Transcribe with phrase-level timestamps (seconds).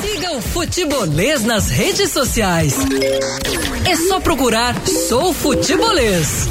[0.00, 2.74] Siga o Futebolês nas redes sociais.
[3.88, 6.48] É só procurar Sou Futebolês.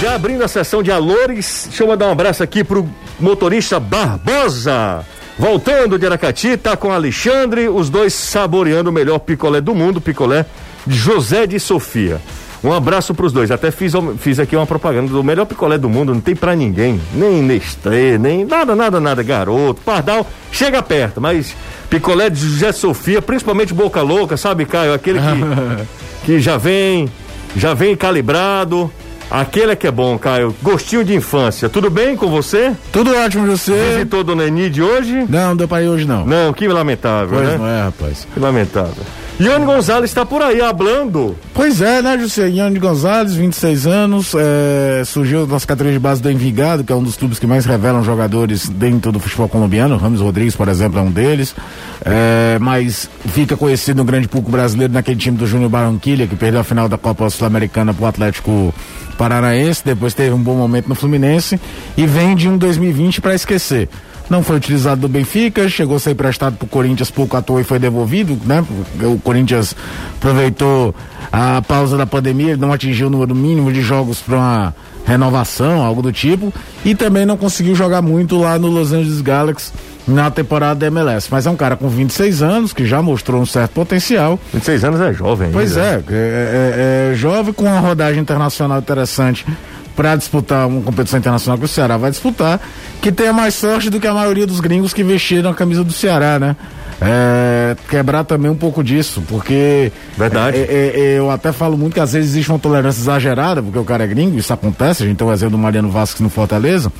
[0.00, 2.88] Já abrindo a sessão de alores, deixa eu mandar um abraço aqui pro
[3.18, 5.04] motorista Barbosa.
[5.38, 10.46] Voltando de Aracati, tá com Alexandre, os dois saboreando o melhor picolé do mundo, picolé
[10.86, 12.20] de José de Sofia.
[12.62, 13.50] Um abraço pros dois.
[13.50, 17.00] Até fiz, fiz aqui uma propaganda do melhor picolé do mundo, não tem pra ninguém.
[17.14, 19.22] Nem Nestlé, nem nada, nada, nada.
[19.22, 21.54] Garoto, Pardal, chega perto, mas
[21.88, 24.94] picolé de José Sofia, principalmente Boca Louca, sabe, Caio?
[24.94, 27.08] Aquele que, que já vem,
[27.56, 28.90] já vem calibrado.
[29.30, 30.54] Aquele é que é bom, Caio.
[30.62, 31.68] Gostinho de infância.
[31.68, 32.72] Tudo bem com você?
[32.92, 33.94] Tudo ótimo, você.
[33.94, 35.26] Visitou Dona Eni de hoje?
[35.28, 36.24] Não, não deu pra ir hoje não.
[36.24, 37.58] Não, que lamentável, pois né?
[37.58, 38.26] não é, rapaz.
[38.32, 39.04] Que lamentável.
[39.38, 41.36] Ione Gonzalez está por aí hablando.
[41.52, 42.48] Pois é, né, José?
[42.48, 47.02] Ione Gonzalez, 26 anos, é, surgiu das categorias de base do Envigado, que é um
[47.02, 49.98] dos clubes que mais revelam jogadores dentro do futebol colombiano.
[49.98, 51.54] Ramos Rodrigues, por exemplo, é um deles.
[52.02, 56.60] É, mas fica conhecido no grande público brasileiro naquele time do Júnior Barranquilha, que perdeu
[56.60, 58.72] a final da Copa Sul-Americana pro Atlético
[59.18, 61.60] Paranaense, depois teve um bom momento no Fluminense
[61.96, 63.88] e vem de um 2020 para esquecer
[64.28, 67.60] não foi utilizado do Benfica, chegou a ser emprestado para o Corinthians pouco à toa
[67.60, 68.64] e foi devolvido, né?
[69.02, 69.74] O Corinthians
[70.16, 70.94] aproveitou
[71.32, 74.74] a pausa da pandemia, não atingiu o número mínimo de jogos para uma
[75.06, 76.52] renovação, algo do tipo,
[76.84, 79.72] e também não conseguiu jogar muito lá no Los Angeles Galaxy
[80.06, 81.28] na temporada da MLS.
[81.30, 84.38] Mas é um cara com 26 anos, que já mostrou um certo potencial.
[84.52, 89.46] 26 anos é jovem Pois é, é, é, é jovem com uma rodagem internacional interessante
[89.96, 92.60] para disputar uma competição internacional que o Ceará vai disputar,
[93.00, 95.92] que tenha mais sorte do que a maioria dos gringos que vestiram a camisa do
[95.92, 96.54] Ceará, né?
[97.00, 99.92] É, quebrar também um pouco disso, porque.
[100.16, 100.56] Verdade.
[100.56, 103.78] É, é, é, eu até falo muito que às vezes existe uma tolerância exagerada, porque
[103.78, 106.30] o cara é gringo, isso acontece, a gente tem o exemplo do Mariano Vasquez no
[106.30, 106.90] Fortaleza,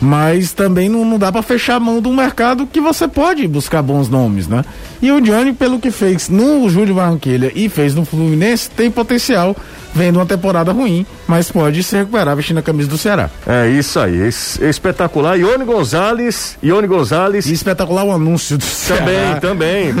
[0.00, 3.46] mas também não, não dá para fechar a mão de um mercado que você pode
[3.46, 4.64] buscar bons nomes, né?
[5.00, 9.54] E o Johnny, pelo que fez no Júlio Barranquilha e fez no Fluminense, tem potencial
[9.96, 13.30] vendo uma temporada ruim, mas pode se recuperar vestindo a camisa do Ceará.
[13.46, 15.38] É isso aí, espetacular.
[15.38, 17.46] Ione Gonzalez, Ione Gonzalez.
[17.46, 19.00] E espetacular o anúncio do Ceará.
[19.00, 19.35] também.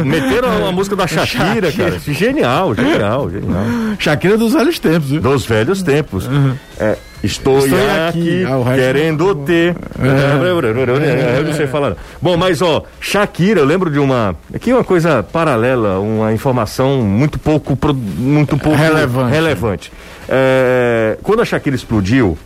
[0.04, 1.98] Meteram uma música da Shakira, cara.
[1.98, 3.64] Genial, genial, genial.
[3.98, 5.20] Shakira dos velhos tempos, viu?
[5.20, 6.26] Dos velhos tempos.
[6.26, 6.54] Uhum.
[6.78, 9.74] É, Estou, Estou aqui, aqui ah, querendo ter.
[9.98, 11.38] É.
[11.38, 11.96] Eu não sei falar.
[12.20, 14.36] Bom, mas ó, Shakira, eu lembro de uma.
[14.54, 19.30] Aqui uma coisa paralela, uma informação muito pouco, muito pouco relevante.
[19.32, 19.92] relevante.
[20.28, 22.36] É, quando a Shakira explodiu,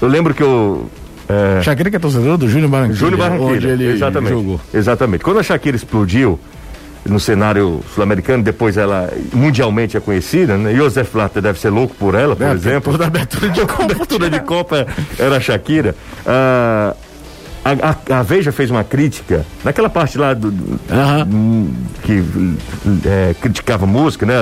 [0.00, 0.88] eu lembro que eu.
[1.28, 2.98] É, Shakira que é torcedor do Júnior Barranquilla.
[2.98, 4.32] Júnior Barranquilla, onde ele exatamente.
[4.32, 4.60] Jogou.
[4.72, 5.24] Exatamente.
[5.24, 6.38] Quando a Shakira explodiu,
[7.08, 10.74] no cenário sul-americano, depois ela mundialmente é conhecida, né?
[10.74, 12.92] Josef Blatter deve ser louco por ela, por é, exemplo.
[12.92, 13.84] Toda abertura de Copa.
[13.84, 14.86] abertura de Copa
[15.18, 15.94] era a Shakira.
[16.26, 16.94] Ah,
[17.64, 20.80] a, a, a, Veja fez uma crítica naquela parte lá do, do
[22.02, 22.22] que
[23.04, 24.34] é, criticava música, né?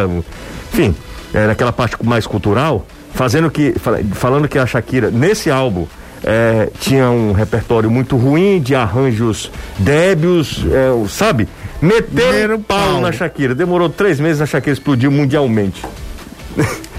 [0.73, 0.95] Enfim,
[1.33, 3.75] é, naquela parte mais cultural, fazendo que
[4.13, 5.87] falando que a Shakira nesse álbum
[6.25, 11.47] é, tinha um repertório muito ruim de arranjos débios, é, sabe?
[11.81, 13.55] Meteram pau, pau na Shakira.
[13.55, 15.83] Demorou três meses, a Shakira explodiu mundialmente.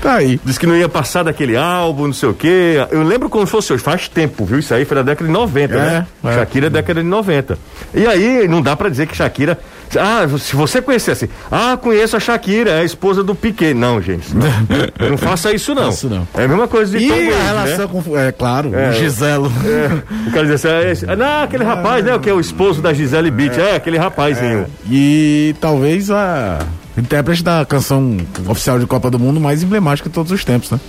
[0.01, 0.39] Tá aí.
[0.45, 2.75] Diz que não ia passar daquele álbum, não sei o quê.
[2.91, 4.59] Eu lembro como se fosse hoje, faz tempo, viu?
[4.59, 6.07] Isso aí foi da década de 90, é, né?
[6.23, 6.33] É.
[6.35, 7.57] Shakira é década de 90.
[7.95, 9.57] E aí, não dá para dizer que Shakira.
[9.97, 11.29] Ah, se você conhecesse.
[11.51, 13.73] Ah, conheço a Shakira, é a esposa do Piquet.
[13.73, 14.35] Não, gente.
[14.35, 14.47] Não,
[15.11, 15.89] não faça isso, não.
[15.89, 16.27] Isso não.
[16.33, 18.01] É a mesma coisa de E Tom a relação né?
[18.03, 18.17] com.
[18.17, 19.51] É claro, é, Giselo.
[19.65, 22.17] É, o cara diz assim, ah, não, aquele rapaz, né?
[22.19, 23.59] Que é o esposo da Gisele Beach.
[23.59, 24.61] É, aquele rapazinho.
[24.61, 24.65] É.
[24.89, 26.59] E talvez a
[26.97, 28.17] intérprete da canção
[28.47, 30.79] oficial de Copa do Mundo mais emblemática de todos os tempos, né?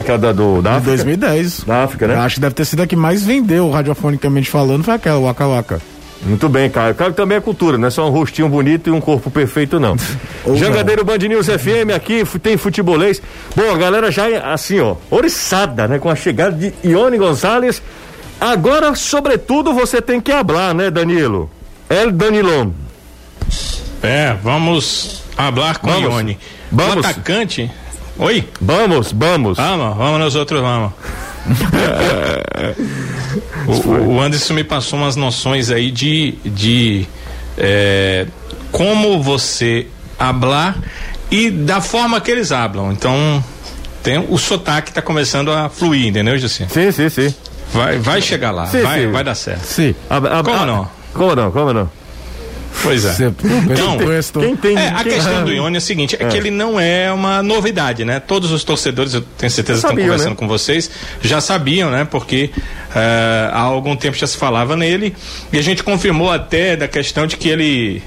[0.00, 1.64] Aquela da, do, da de 2010.
[1.64, 2.14] Da África, né?
[2.14, 5.24] Eu acho que deve ter sido a que mais vendeu radiofonicamente falando, foi aquela, o
[5.24, 5.80] Waka Waka.
[6.24, 6.94] Muito bem, Caio.
[6.94, 9.96] Caio também é cultura, não é só um rostinho bonito e um corpo perfeito, não.
[10.54, 13.20] Jangadeiro Band News FM aqui, tem futebolês.
[13.56, 15.98] Bom, a galera já é assim, ó, oriçada, né?
[15.98, 17.82] Com a chegada de Ione Gonzalez.
[18.40, 21.50] Agora, sobretudo, você tem que hablar, né, Danilo?
[21.88, 22.70] El Danilon.
[24.02, 26.04] É, vamos hablar com vamos.
[26.04, 26.38] Ione.
[26.70, 26.96] Vamos.
[26.96, 27.70] O atacante.
[28.18, 28.48] Oi?
[28.60, 29.56] Vamos, vamos.
[29.58, 30.92] Vamos, vamos nós outros, vamos.
[33.66, 37.06] O, o, Anderson me passou umas noções aí de, de
[37.58, 38.26] é,
[38.70, 39.86] como você
[40.18, 40.76] hablar
[41.30, 42.92] e da forma que eles hablam.
[42.92, 43.42] Então,
[44.02, 46.66] tem, o sotaque está começando a fluir, entendeu, Jussi?
[46.68, 47.34] Sim, sim, sim.
[47.72, 49.10] Vai, vai chegar lá, sim, vai, sim.
[49.10, 49.64] vai dar certo.
[49.64, 49.94] Sim.
[50.10, 50.88] A, a, como a, não?
[51.14, 51.90] Como não, como não?
[52.82, 53.14] Pois é.
[53.70, 53.98] Então,
[54.40, 56.80] quem tem, é, a questão do Ione é o seguinte, é, é, que ele não
[56.80, 58.20] é uma novidade, né?
[58.20, 60.36] Todos os torcedores, eu tenho certeza que estão conversando né?
[60.36, 60.90] com vocês,
[61.20, 62.04] já sabiam, né?
[62.04, 65.14] Porque uh, há algum tempo já se falava nele
[65.52, 68.02] e a gente confirmou até da questão de que ele,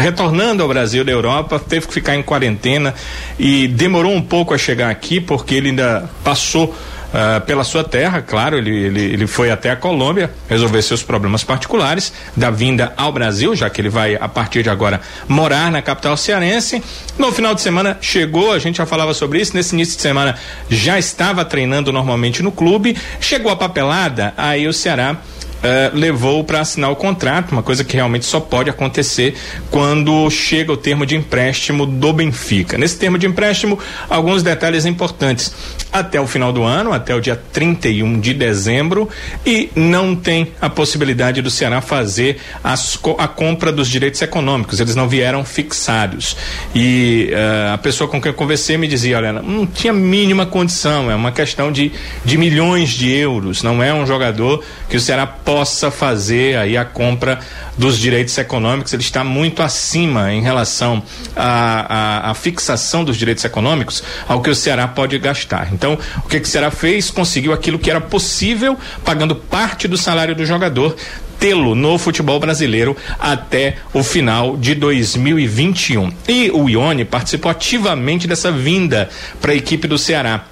[0.00, 2.94] retornando ao Brasil da Europa, teve que ficar em quarentena
[3.38, 6.74] e demorou um pouco a chegar aqui porque ele ainda passou
[7.12, 11.44] uh, pela sua terra, claro, ele, ele, ele foi até a Colômbia resolver seus problemas
[11.44, 15.82] particulares da vinda ao Brasil, já que ele vai a partir de agora morar na
[15.82, 16.82] capital cearense.
[17.18, 20.36] No final de semana chegou, a gente já falava sobre isso, nesse início de semana
[20.68, 25.16] já estava treinando normalmente no clube, chegou a papelada, aí o Ceará
[25.62, 29.34] uh, levou para assinar o contrato, uma coisa que realmente só pode acontecer
[29.70, 32.76] quando chega o termo de empréstimo do Benfica.
[32.76, 33.78] Nesse termo de empréstimo,
[34.08, 35.54] alguns detalhes importantes.
[35.92, 39.08] Até o final do ano, até o dia 31 de dezembro,
[39.44, 44.80] e não tem a possibilidade do Ceará fazer as, a compra dos direitos econômicos.
[44.80, 46.36] Eles não vieram fixados.
[46.74, 51.10] E uh, a pessoa com quem eu conversei me dizia: olha, não tinha mínima condição,
[51.10, 51.92] é uma questão de,
[52.24, 56.78] de milhões de euros, não é um jogador que o Ceará pode possa fazer aí
[56.78, 57.38] a compra
[57.76, 61.02] dos direitos econômicos, ele está muito acima em relação
[61.36, 65.68] à, fixação dos direitos econômicos ao que o Ceará pode gastar.
[65.70, 67.10] Então, o que, que o Ceará fez?
[67.10, 70.96] Conseguiu aquilo que era possível, pagando parte do salário do jogador,
[71.38, 76.14] tê-lo no futebol brasileiro até o final de 2021.
[76.26, 80.46] E o Ione participou ativamente dessa vinda para a equipe do Ceará.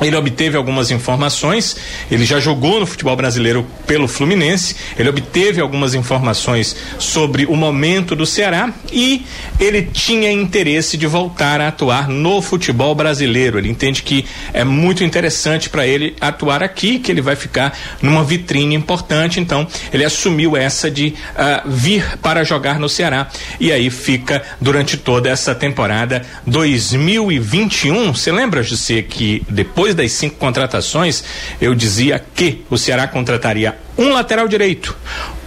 [0.00, 1.76] Ele obteve algumas informações,
[2.10, 8.14] ele já jogou no futebol brasileiro pelo Fluminense, ele obteve algumas informações sobre o momento
[8.14, 9.24] do Ceará e
[9.58, 13.58] ele tinha interesse de voltar a atuar no futebol brasileiro.
[13.58, 18.22] Ele entende que é muito interessante para ele atuar aqui, que ele vai ficar numa
[18.22, 23.28] vitrine importante, então ele assumiu essa de uh, vir para jogar no Ceará
[23.58, 28.12] e aí fica durante toda essa temporada 2021.
[28.12, 31.24] Você lembra, José, que depois depois das cinco contratações,
[31.60, 34.96] eu dizia que o Ceará contrataria um lateral direito,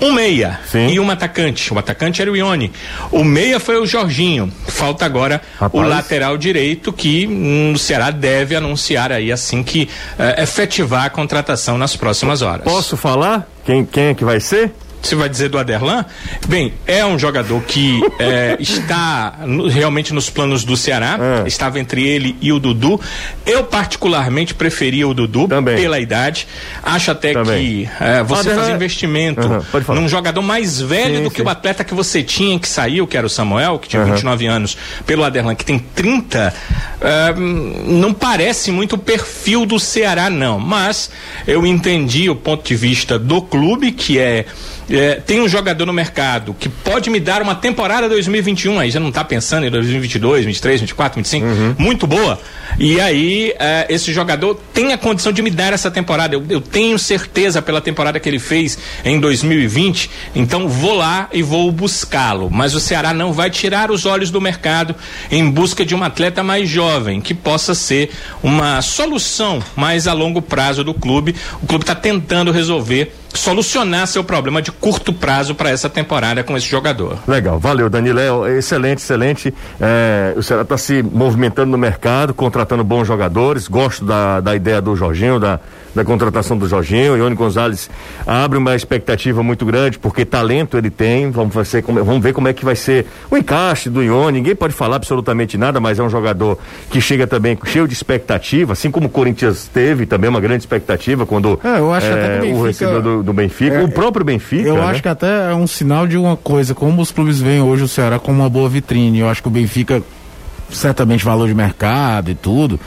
[0.02, 0.88] um meia Sim.
[0.90, 1.74] e um atacante.
[1.74, 2.72] O atacante era o Ione.
[3.12, 4.52] O meia foi o Jorginho.
[4.68, 5.74] Falta agora Rapaz.
[5.74, 11.10] o lateral direito que hum, o Ceará deve anunciar aí assim que uh, efetivar a
[11.10, 12.64] contratação nas próximas horas.
[12.64, 14.72] Posso falar quem, quem é que vai ser?
[15.02, 16.06] Você vai dizer do Aderlan?
[16.48, 21.18] Bem, é um jogador que é, está no, realmente nos planos do Ceará.
[21.44, 21.48] É.
[21.48, 23.00] Estava entre ele e o Dudu.
[23.46, 25.76] Eu, particularmente, preferia o Dudu Também.
[25.76, 26.48] pela idade.
[26.84, 27.86] Acho até Também.
[27.86, 28.62] que é, você Aderlan...
[28.62, 29.96] fazer investimento uhum.
[29.96, 31.48] num jogador mais velho sim, do que sim.
[31.48, 34.12] o atleta que você tinha, que saiu, que era o Samuel, que tinha uhum.
[34.12, 36.54] 29 anos, pelo Aderlan, que tem 30,
[37.02, 40.60] é, não parece muito o perfil do Ceará, não.
[40.60, 41.10] Mas
[41.48, 44.46] eu entendi o ponto de vista do clube, que é
[44.92, 49.00] é, tem um jogador no mercado que pode me dar uma temporada 2021, aí já
[49.00, 51.76] não está pensando em 2022, 23, 24, 25, uhum.
[51.78, 52.40] muito boa.
[52.80, 56.36] E aí, é, esse jogador tem a condição de me dar essa temporada.
[56.36, 61.42] Eu, eu tenho certeza pela temporada que ele fez em 2020, então vou lá e
[61.42, 62.50] vou buscá-lo.
[62.50, 64.96] Mas o Ceará não vai tirar os olhos do mercado
[65.30, 68.12] em busca de um atleta mais jovem, que possa ser
[68.42, 71.36] uma solução mais a longo prazo do clube.
[71.62, 76.56] O clube está tentando resolver solucionar seu problema de curto prazo para essa temporada com
[76.56, 77.18] esse jogador.
[77.28, 78.48] Legal, valeu, Danilo.
[78.48, 79.54] Excelente, excelente.
[79.80, 83.68] É, o Ceará está se movimentando no mercado, contratando bons jogadores.
[83.68, 85.60] Gosto da, da ideia do Jorginho, da,
[85.94, 87.18] da contratação do Jorginho.
[87.18, 87.90] Ione Gonzalez
[88.26, 91.30] abre uma expectativa muito grande, porque talento ele tem.
[91.32, 94.40] Vamos, ser, vamos ver como é que vai ser o encaixe do Ione.
[94.40, 96.58] Ninguém pode falar absolutamente nada, mas é um jogador
[96.90, 101.26] que chega também cheio de expectativa, assim como o Corinthians teve também uma grande expectativa
[101.26, 103.90] quando é, eu acho é, até que o, o recebedor do, do Benfica, é, o
[103.90, 104.68] próprio Benfica.
[104.68, 104.84] Eu né?
[104.84, 107.88] acho que até é um sinal de uma coisa, como os clubes veem hoje o
[107.88, 109.20] Ceará como uma boa vitrine.
[109.20, 110.02] Eu acho que o Benfica,
[110.70, 112.80] certamente valor de mercado e tudo,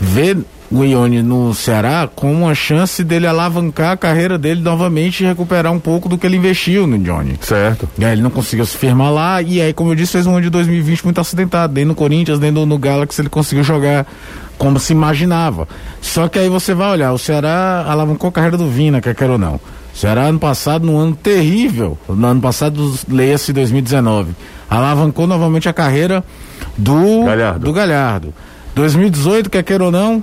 [0.00, 0.36] vê
[0.70, 5.72] o Ione no Ceará com uma chance dele alavancar a carreira dele novamente e recuperar
[5.72, 7.38] um pouco do que ele investiu no Johnny.
[7.40, 7.88] Certo.
[7.98, 10.32] E aí ele não conseguiu se firmar lá e aí, como eu disse, fez um
[10.32, 11.72] ano de 2020 muito acidentado.
[11.72, 14.06] Nem no Corinthians, nem no, no Galaxy ele conseguiu jogar
[14.58, 15.68] como se imaginava.
[16.00, 19.34] Só que aí você vai olhar, o Ceará alavancou a carreira do Vina, quer queira
[19.34, 19.54] ou não.
[19.54, 24.32] O Ceará ano passado, num ano terrível, no ano passado, leia-se 2019,
[24.68, 26.24] alavancou novamente a carreira
[26.76, 27.60] do Galhardo.
[27.60, 28.34] do Galhardo.
[28.76, 30.22] 2018, quer queira ou não,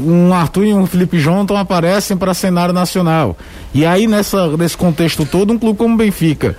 [0.00, 3.36] um Arthur e um Felipe Jonathan aparecem para cenário nacional.
[3.74, 6.56] E aí, nessa, nesse contexto todo, um clube como o Benfica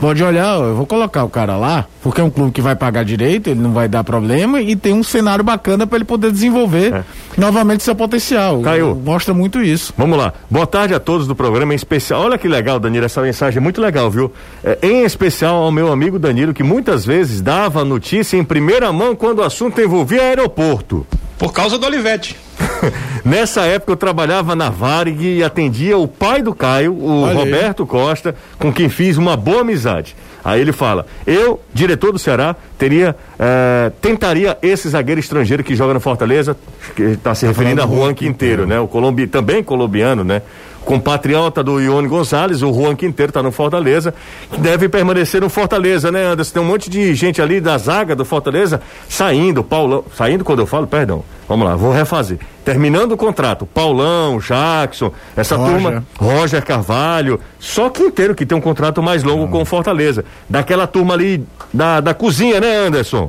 [0.00, 3.04] pode olhar, eu vou colocar o cara lá, porque é um clube que vai pagar
[3.04, 6.94] direito, ele não vai dar problema e tem um cenário bacana para ele poder desenvolver
[6.94, 7.04] é.
[7.36, 8.60] novamente seu potencial.
[8.60, 8.94] Caiu.
[8.94, 9.92] Mostra muito isso.
[9.96, 10.32] Vamos lá.
[10.50, 12.22] Boa tarde a todos do programa em especial.
[12.22, 14.32] Olha que legal, Danilo, essa mensagem é muito legal, viu?
[14.62, 19.16] É, em especial ao meu amigo Danilo, que muitas vezes dava notícia em primeira mão
[19.16, 21.06] quando o assunto envolvia aeroporto.
[21.38, 22.45] Por causa do Olivete.
[23.24, 27.82] Nessa época eu trabalhava na Varig e atendia o pai do Caio, o Olha Roberto
[27.82, 27.88] aí.
[27.88, 30.16] Costa, com quem fiz uma boa amizade.
[30.44, 35.92] Aí ele fala: eu, diretor do Ceará, teria eh, tentaria esse zagueiro estrangeiro que joga
[35.94, 36.56] no Fortaleza,
[36.94, 38.78] que está se referindo a Juan Quinteiro, né?
[38.78, 40.42] O colombi, também colombiano, né?
[40.86, 44.14] Compatriota do Ione Gonzalez, o Juan Quinteiro está no Fortaleza,
[44.50, 46.54] que deve permanecer no Fortaleza, né, Anderson?
[46.54, 50.66] Tem um monte de gente ali da zaga do Fortaleza saindo, Paulão, saindo quando eu
[50.66, 52.38] falo, perdão, vamos lá, vou refazer.
[52.64, 55.72] Terminando o contrato, Paulão, Jackson, essa Roger.
[55.72, 60.24] turma, Roger Carvalho, só Quinteiro que tem um contrato mais longo com o Fortaleza.
[60.48, 63.28] Daquela turma ali da, da cozinha, né, Anderson?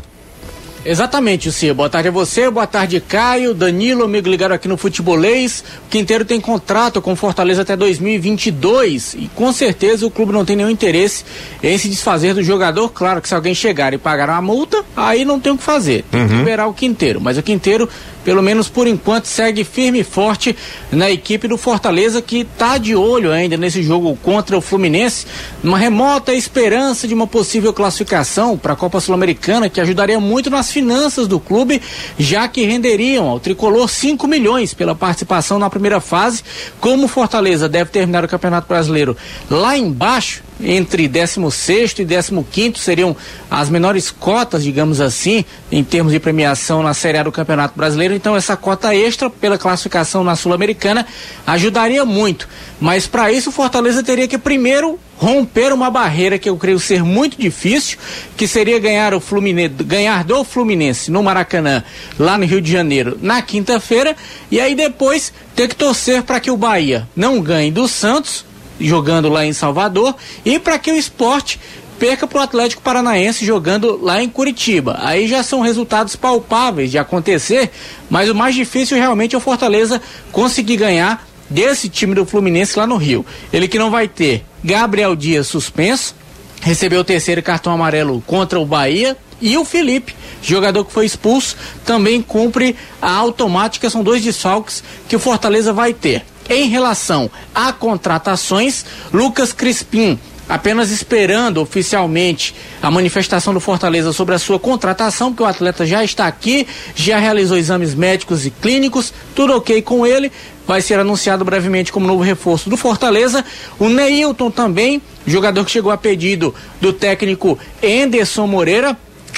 [0.89, 1.73] Exatamente, Cia.
[1.73, 5.61] Boa tarde a você, boa tarde, Caio, Danilo, amigo ligado aqui no Futebolês.
[5.85, 10.55] O Quinteiro tem contrato com Fortaleza até 2022 e com certeza o clube não tem
[10.55, 11.25] nenhum interesse
[11.61, 12.87] em se desfazer do jogador.
[12.93, 16.05] Claro que se alguém chegar e pagar uma multa, aí não tem o que fazer.
[16.09, 16.27] Tem uhum.
[16.29, 17.19] que liberar o Quinteiro.
[17.19, 17.89] Mas o Quinteiro
[18.27, 20.53] pelo menos por enquanto, segue firme e forte
[20.91, 25.25] na equipe do Fortaleza, que está de olho ainda nesse jogo contra o Fluminense,
[25.63, 30.69] uma remota esperança de uma possível classificação para a Copa Sul-Americana, que ajudaria muito nas
[30.69, 31.81] finanças do clube,
[32.19, 36.43] já que renderiam ao tricolor 5 milhões pela participação na primeira fase.
[36.81, 39.15] Como o Fortaleza deve terminar o Campeonato Brasileiro
[39.49, 43.15] lá embaixo, entre 16 e 15 seriam
[43.49, 48.13] as menores cotas, digamos assim, em termos de premiação na Série A do Campeonato Brasileiro.
[48.13, 51.05] Então, essa cota extra pela classificação na Sul-Americana
[51.45, 52.47] ajudaria muito.
[52.79, 57.03] Mas para isso, o Fortaleza teria que primeiro romper uma barreira que eu creio ser
[57.03, 57.97] muito difícil,
[58.35, 61.83] que seria ganhar o Fluminense, ganhar do Fluminense no Maracanã,
[62.19, 64.15] lá no Rio de Janeiro, na quinta-feira,
[64.51, 68.45] e aí depois ter que torcer para que o Bahia não ganhe do Santos
[68.79, 70.15] jogando lá em Salvador
[70.45, 71.59] e para que o esporte
[71.97, 74.99] perca para o Atlético Paranaense jogando lá em Curitiba.
[75.01, 77.71] Aí já são resultados palpáveis de acontecer,
[78.09, 82.85] mas o mais difícil realmente é o Fortaleza conseguir ganhar desse time do Fluminense lá
[82.85, 83.25] no Rio.
[83.51, 86.15] Ele que não vai ter Gabriel Dias suspenso,
[86.61, 89.17] recebeu o terceiro cartão amarelo contra o Bahia.
[89.39, 91.55] E o Felipe, jogador que foi expulso,
[91.85, 93.87] também cumpre a automática.
[93.87, 96.25] São dois desfalques que o Fortaleza vai ter.
[96.49, 104.39] Em relação a contratações, Lucas Crispim apenas esperando oficialmente a manifestação do Fortaleza sobre a
[104.39, 109.55] sua contratação, porque o atleta já está aqui, já realizou exames médicos e clínicos, tudo
[109.55, 110.31] ok com ele,
[110.65, 113.43] vai ser anunciado brevemente como novo reforço do Fortaleza.
[113.79, 118.97] O Neilton também, jogador que chegou a pedido do técnico Enderson Moreira,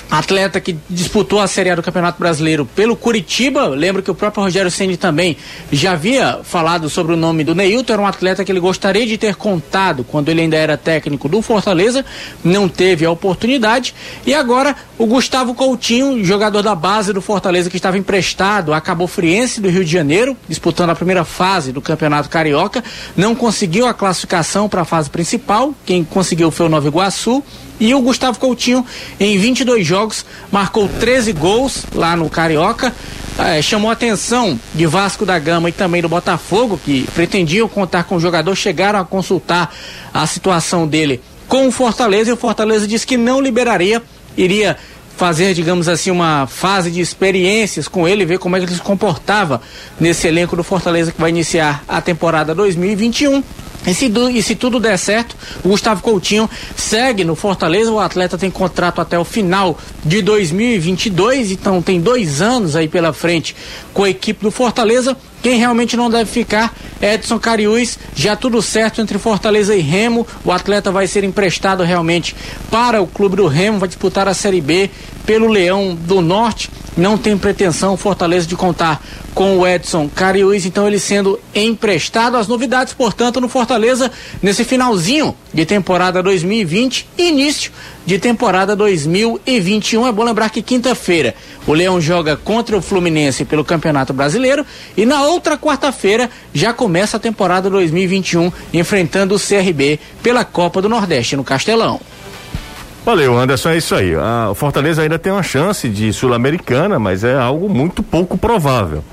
[0.09, 3.67] atleta que disputou a Série A do Campeonato Brasileiro pelo Curitiba.
[3.67, 5.37] Lembro que o próprio Rogério Ceni também
[5.71, 7.93] já havia falado sobre o nome do Neilton.
[7.93, 11.41] Era um atleta que ele gostaria de ter contado quando ele ainda era técnico do
[11.41, 12.03] Fortaleza.
[12.43, 13.93] Não teve a oportunidade.
[14.25, 19.05] E agora o Gustavo Coutinho, jogador da base do Fortaleza que estava emprestado a Cabo
[19.05, 22.83] Friense do Rio de Janeiro, disputando a primeira fase do Campeonato Carioca.
[23.15, 25.73] Não conseguiu a classificação para a fase principal.
[25.85, 27.43] Quem conseguiu foi o Nova Iguaçu.
[27.79, 28.85] E o Gustavo Coutinho,
[29.19, 32.93] em 22 jogos, marcou 13 gols lá no Carioca.
[33.37, 38.03] É, chamou a atenção de Vasco da Gama e também do Botafogo, que pretendiam contar
[38.03, 39.73] com o jogador, chegaram a consultar
[40.13, 44.03] a situação dele com o Fortaleza e o Fortaleza disse que não liberaria,
[44.37, 44.77] iria
[45.17, 48.81] fazer, digamos assim, uma fase de experiências com ele, ver como é que ele se
[48.81, 49.59] comportava
[49.99, 53.43] nesse elenco do Fortaleza que vai iniciar a temporada 2021.
[53.87, 57.91] E se, e se, tudo der certo, o Gustavo Coutinho segue no Fortaleza.
[57.91, 63.13] O atleta tem contrato até o final de 2022, então tem dois anos aí pela
[63.13, 63.55] frente
[63.93, 65.15] com a equipe do Fortaleza.
[65.41, 67.97] Quem realmente não deve ficar é Edson Cariús.
[68.13, 70.27] Já tudo certo entre Fortaleza e Remo.
[70.43, 72.35] O atleta vai ser emprestado realmente
[72.69, 74.89] para o clube do Remo, vai disputar a Série B
[75.25, 76.69] pelo Leão do Norte.
[76.97, 79.01] Não tem pretensão Fortaleza de contar
[79.33, 82.35] com o Edson Cariús, então ele sendo emprestado.
[82.35, 87.71] As novidades, portanto, no Fortaleza nesse finalzinho de temporada 2020 início
[88.05, 90.07] de temporada 2021.
[90.07, 91.35] É bom lembrar que quinta-feira
[91.67, 94.65] o Leão joga contra o Fluminense pelo Campeonato Brasileiro
[94.97, 100.89] e na outra quarta-feira já começa a temporada 2021 enfrentando o CRB pela Copa do
[100.89, 101.99] Nordeste no Castelão.
[103.05, 104.13] Valeu, Anderson, é isso aí.
[104.15, 109.03] o Fortaleza ainda tem uma chance de Sul-Americana, mas é algo muito pouco provável.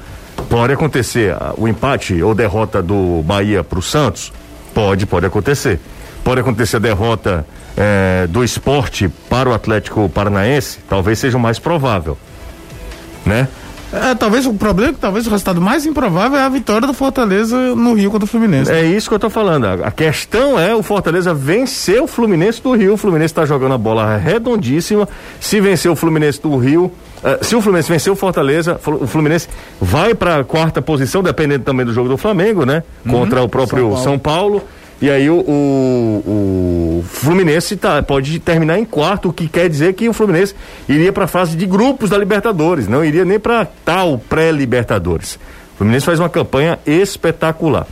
[0.50, 4.32] Pode acontecer o empate ou derrota do Bahia para o Santos?
[4.74, 5.80] Pode, pode acontecer.
[6.26, 11.60] Pode acontecer a derrota é, do esporte para o Atlético Paranaense, talvez seja o mais
[11.60, 12.18] provável,
[13.24, 13.46] né?
[13.92, 17.94] É, talvez o problema, talvez o resultado mais improvável é a vitória do Fortaleza no
[17.94, 18.72] Rio contra o Fluminense.
[18.72, 19.66] É isso que eu tô falando.
[19.66, 22.94] A, a questão é o Fortaleza vencer o Fluminense do Rio.
[22.94, 25.08] O Fluminense está jogando a bola redondíssima.
[25.38, 26.86] Se vencer o Fluminense do Rio,
[27.22, 29.48] uh, se o Fluminense vencer o Fortaleza, o Fluminense
[29.80, 32.82] vai para a quarta posição, dependendo também do jogo do Flamengo, né?
[33.08, 34.02] Contra uhum, o próprio São Paulo.
[34.02, 34.62] São Paulo.
[35.00, 39.92] E aí o, o, o, Fluminense tá, pode terminar em quarto, o que quer dizer
[39.92, 40.54] que o Fluminense
[40.88, 45.38] iria para a fase de grupos da Libertadores, não iria nem para tal pré-Libertadores.
[45.74, 47.86] O Fluminense faz uma campanha espetacular.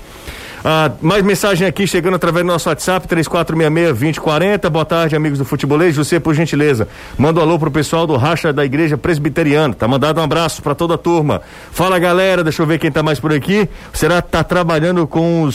[0.66, 4.70] Ah, mais mensagem aqui chegando através do nosso WhatsApp, 3466-2040.
[4.70, 5.94] Boa tarde, amigos do futebolês.
[5.94, 9.74] José, por gentileza, manda um alô pro pessoal do Racha da Igreja Presbiteriana.
[9.74, 11.42] Tá mandado um abraço para toda a turma.
[11.70, 13.68] Fala, galera, deixa eu ver quem tá mais por aqui.
[13.92, 15.54] Será que tá trabalhando com os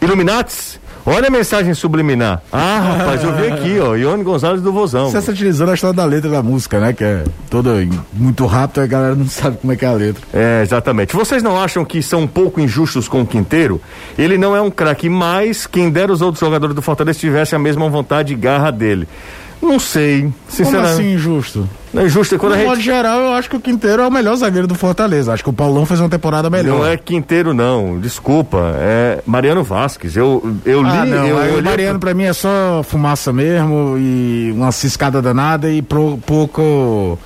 [0.00, 0.78] Illuminatis?
[1.10, 2.42] Olha a mensagem subliminar.
[2.52, 3.94] Ah, rapaz, eu vi aqui, ó.
[3.96, 5.10] Ione Gonzalez do Vozão.
[5.10, 6.92] Você está utilizando a história da letra da música, né?
[6.92, 7.70] Que é toda
[8.12, 10.22] muito rápido, a galera não sabe como é que é a letra.
[10.34, 11.16] É, exatamente.
[11.16, 13.80] Vocês não acham que são um pouco injustos com o Quinteiro?
[14.18, 17.60] Ele não é um craque, mas quem dera os outros jogadores do Fortaleza tivessem a
[17.60, 19.08] mesma vontade e garra dele.
[19.60, 20.92] Não sei, sinceramente.
[20.92, 21.68] Como assim injusto?
[21.92, 22.68] Não é injusto quando no a gente...
[22.68, 25.32] modo geral, eu acho que o Quinteiro é o melhor zagueiro do Fortaleza.
[25.32, 26.78] Acho que o Paulão fez uma temporada melhor.
[26.78, 27.98] Não é Quinteiro, não.
[27.98, 28.74] Desculpa.
[28.76, 30.16] É Mariano Vasquez.
[30.16, 31.10] Eu, eu ah, li.
[31.10, 35.70] Não, eu, eu, o Mariano, pra mim, é só fumaça mesmo e uma ciscada danada
[35.70, 37.18] e pro, pouco.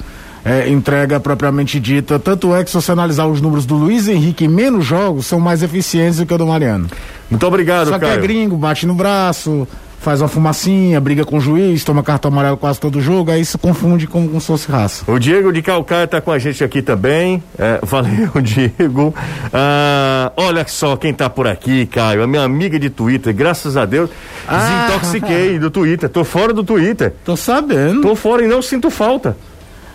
[0.44, 2.18] É, entrega propriamente dita.
[2.18, 5.38] Tanto é que, se você analisar os números do Luiz Henrique em menos jogos, são
[5.38, 6.88] mais eficientes do que o do Mariano.
[7.30, 8.12] Muito obrigado, Só Caio.
[8.12, 9.68] que é gringo, bate no braço,
[10.02, 13.56] faz uma fumacinha, briga com o juiz, toma cartão amarelo quase todo jogo, aí se
[13.56, 15.04] confunde com, com se fosse raça.
[15.06, 17.42] O Diego de Calcaia está com a gente aqui também.
[17.56, 19.14] É, valeu, Diego.
[19.52, 22.22] Ah, olha só quem está por aqui, Caio.
[22.22, 24.10] A minha amiga de Twitter, graças a Deus,
[24.48, 26.08] ah, desintoxiquei do Twitter.
[26.08, 27.14] Tô fora do Twitter.
[27.24, 28.02] Tô sabendo.
[28.02, 29.36] Tô fora e não sinto falta.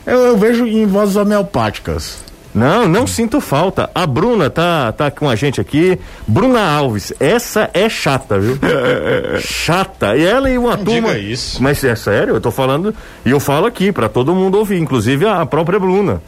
[0.06, 2.27] Eu, eu vejo em vozes homeopáticas.
[2.58, 3.90] Não, não sinto falta.
[3.94, 6.00] A Bruna tá, tá com a gente aqui.
[6.28, 8.58] Bruna Alves, essa é chata, viu?
[9.40, 10.18] chata.
[10.18, 11.10] E ela e uma não turma.
[11.10, 11.62] Diga isso.
[11.62, 12.96] Mas é sério, eu tô falando.
[13.24, 16.20] E eu falo aqui para todo mundo ouvir, inclusive a própria Bruna.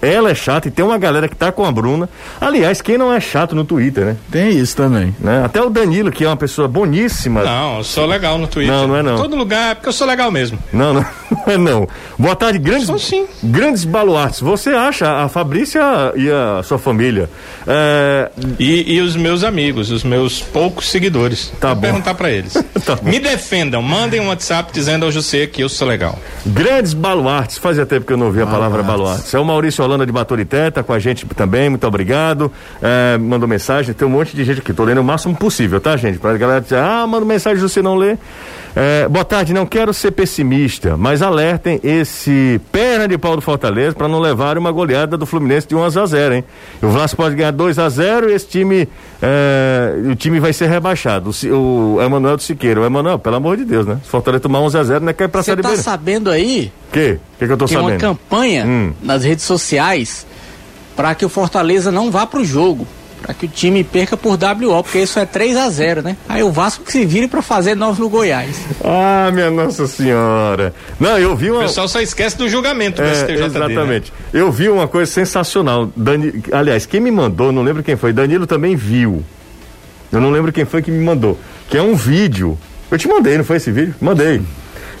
[0.00, 2.08] Ela é chata e tem uma galera que tá com a Bruna.
[2.40, 4.16] Aliás, quem não é chato no Twitter, né?
[4.30, 5.14] Tem isso também.
[5.18, 5.42] Né?
[5.44, 7.42] Até o Danilo, que é uma pessoa boníssima.
[7.42, 8.72] Não, eu sou legal no Twitter.
[8.74, 9.16] Não, não é não.
[9.16, 10.58] Todo lugar é porque eu sou legal mesmo.
[10.72, 11.88] Não, não, não é não.
[12.18, 13.26] Boa tarde, grandes, sou sim.
[13.42, 14.40] grandes baluartes.
[14.40, 15.80] Você acha a Fabrícia
[16.16, 17.28] e a sua família?
[17.66, 18.30] É...
[18.58, 21.52] E, e, os meus amigos, os meus poucos seguidores.
[21.60, 21.80] Tá Vou bom.
[21.82, 22.54] perguntar para eles.
[22.84, 26.18] tá Me defendam, mandem um WhatsApp dizendo ao José que eu sou legal.
[26.46, 27.58] Grandes baluartes.
[27.58, 29.32] Fazia tempo que eu não ouvi a palavra baluartes.
[29.34, 32.50] É o Maurício Holanda de Baturité tá com a gente também, muito obrigado.
[32.80, 35.96] É, mandou mensagem, tem um monte de gente aqui, tô lendo o máximo possível, tá,
[35.96, 36.18] gente?
[36.18, 38.16] Pra galera dizer, ah, manda mensagem você não lê.
[38.76, 43.96] É, boa tarde, não quero ser pessimista, mas alertem esse perna de pau do Fortaleza
[43.96, 46.44] para não levar uma goleada do Fluminense de 1 a 0, hein?
[46.82, 48.88] O Vasco pode ganhar 2 a 0 e esse time,
[49.20, 51.30] é, o time vai ser rebaixado.
[51.50, 53.98] O, o Emanuel do Siqueira, o Emanuel, pelo amor de Deus, né?
[54.04, 55.76] Se Fortaleza tomar 11 a 0, não é pra Você tá B.
[55.76, 56.70] sabendo aí?
[56.88, 57.18] O quê?
[57.34, 57.92] O que, que eu tô Tem sabendo?
[57.92, 58.92] uma campanha Hum.
[59.02, 60.26] nas redes sociais
[60.96, 62.86] para que o Fortaleza não vá pro jogo.
[63.20, 66.16] Para que o time perca por WO, porque isso é 3 a 0 né?
[66.28, 68.56] Aí o Vasco que se vire para fazer 9 no Goiás.
[68.84, 70.72] Ah, minha Nossa Senhora.
[71.00, 71.62] Não, eu vi O uma.
[71.62, 73.40] pessoal só esquece do julgamento do É, STJD.
[73.40, 73.46] né?
[73.46, 74.12] exatamente.
[74.32, 75.90] Eu vi uma coisa sensacional.
[75.96, 76.42] Dani...
[76.52, 78.12] Aliás, quem me mandou, não lembro quem foi.
[78.12, 79.22] Danilo também viu.
[80.12, 81.36] Eu não lembro quem foi que me mandou.
[81.68, 82.56] Que é um vídeo.
[82.88, 83.96] Eu te mandei, não foi esse vídeo?
[84.00, 84.40] Mandei.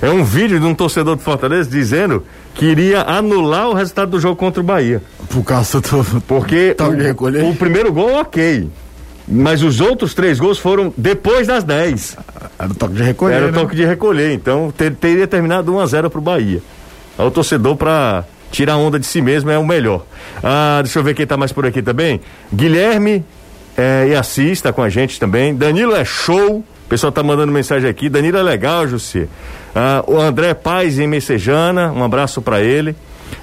[0.00, 4.20] É um vídeo de um torcedor do Fortaleza dizendo que iria anular o resultado do
[4.20, 5.02] jogo contra o Bahia.
[5.28, 6.22] Por causa do.
[6.26, 7.42] Porque de recolher.
[7.42, 8.68] o, o primeiro gol, ok.
[9.26, 12.16] Mas os outros três gols foram depois das 10.
[12.58, 13.34] Era o toque de recolher.
[13.36, 13.60] Era o né?
[13.60, 16.62] toque de recolher, então ter- teria terminado 1 a 0 pro Bahia.
[17.18, 20.06] Aí o torcedor pra tirar onda de si mesmo é o melhor.
[20.42, 22.20] Ah, deixa eu ver quem tá mais por aqui também.
[22.54, 23.22] Guilherme
[23.76, 25.54] eh, e Assis tá com a gente também.
[25.54, 26.64] Danilo é show.
[26.88, 28.08] O pessoal tá mandando mensagem aqui.
[28.08, 29.28] Danilo é legal, José.
[29.76, 32.96] Ah, o André Paz em Messejana, um abraço pra ele.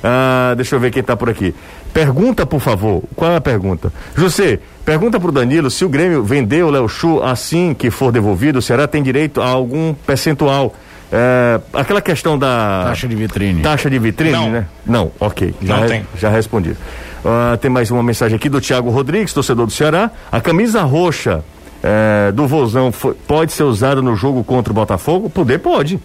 [0.03, 1.53] Ah, deixa eu ver quem tá por aqui.
[1.93, 3.03] Pergunta, por favor.
[3.15, 3.93] Qual é a pergunta?
[4.17, 8.57] José, pergunta pro Danilo se o Grêmio vendeu o Léo Chu assim que for devolvido,
[8.57, 10.73] o Ceará tem direito a algum percentual.
[11.11, 13.61] É, aquela questão da Taxa de vitrine.
[13.61, 14.49] taxa de vitrine, Não.
[14.49, 14.65] né?
[14.83, 15.53] Não, ok.
[15.61, 16.03] Já, Não tem.
[16.17, 16.75] já respondi.
[17.23, 20.09] Ah, tem mais uma mensagem aqui do Tiago Rodrigues, torcedor do Ceará.
[20.31, 21.43] A camisa roxa
[21.87, 25.29] é, do Vozão foi- pode ser usada no jogo contra o Botafogo?
[25.29, 25.99] Poder pode.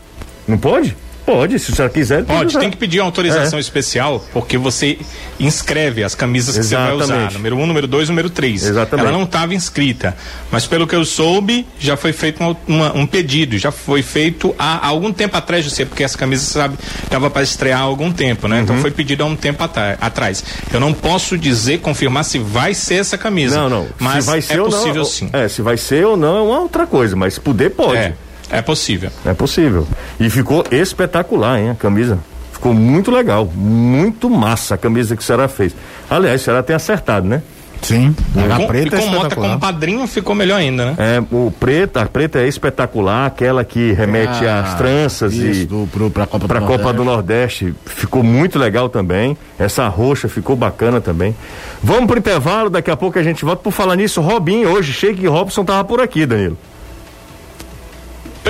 [0.46, 0.94] Não pode?
[1.24, 2.24] Pode, se o senhor quiser.
[2.24, 3.60] Pode, tem que pedir uma autorização É.
[3.60, 4.98] especial, porque você
[5.38, 7.04] inscreve as camisas que você vai usar.
[7.04, 7.34] Exatamente.
[7.34, 8.64] Número 1, um, número 2, número 3.
[8.64, 9.06] Exatamente.
[9.08, 10.16] Ela não estava inscrita.
[10.50, 14.54] Mas pelo que eu soube, já foi feito uma- uma- um pedido, já foi feito
[14.58, 18.12] há, há algum tempo atrás, você, porque essa camisa, sabe, estava para estrear há algum
[18.12, 18.56] tempo, né?
[18.56, 18.62] Uhum.
[18.62, 20.42] Então foi pedido há um tempo atrás.
[20.72, 23.56] Eu não posso dizer, confirmar se vai ser essa camisa.
[23.56, 23.86] Não, não.
[23.98, 25.30] Mas se vai ser é ou possível não, sim.
[25.32, 27.96] É, se vai ser ou não é uma outra coisa, mas poder pode.
[27.96, 28.14] É,
[28.50, 29.10] é possível.
[29.24, 29.86] É possível.
[30.18, 32.18] E ficou espetacular, hein, a camisa.
[32.52, 35.74] Ficou muito legal, muito massa a camisa que o Ceará fez.
[36.10, 37.42] Aliás, o Ceará tem acertado, né?
[37.82, 38.14] Sim.
[38.36, 40.94] A Com, e preta é com Mota como padrinho ficou melhor ainda, né?
[40.98, 45.66] É, o preta, a preta é espetacular, aquela que remete Ah, às tranças isso, e
[45.66, 47.64] do, pro, pra Copa para a do Copa do Nordeste.
[47.64, 49.36] Nordeste ficou muito legal também.
[49.58, 51.34] Essa roxa ficou bacana também.
[51.82, 53.62] Vamos pro intervalo, daqui a pouco a gente volta.
[53.62, 56.58] Por falar nisso, Robinho hoje, Sheik Robson tava por aqui, Danilo.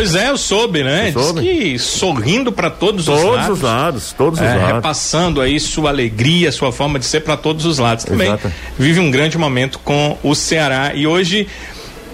[0.01, 1.11] Pois é, eu soube, né?
[1.15, 1.41] Diz soube?
[1.43, 3.51] que sorrindo para todos, os Todos lados.
[3.59, 4.75] os lados, todos os É, lados.
[4.77, 8.05] repassando aí sua alegria, sua forma de ser para todos os lados.
[8.07, 8.51] Também Exato.
[8.79, 11.47] vive um grande momento com o Ceará e hoje,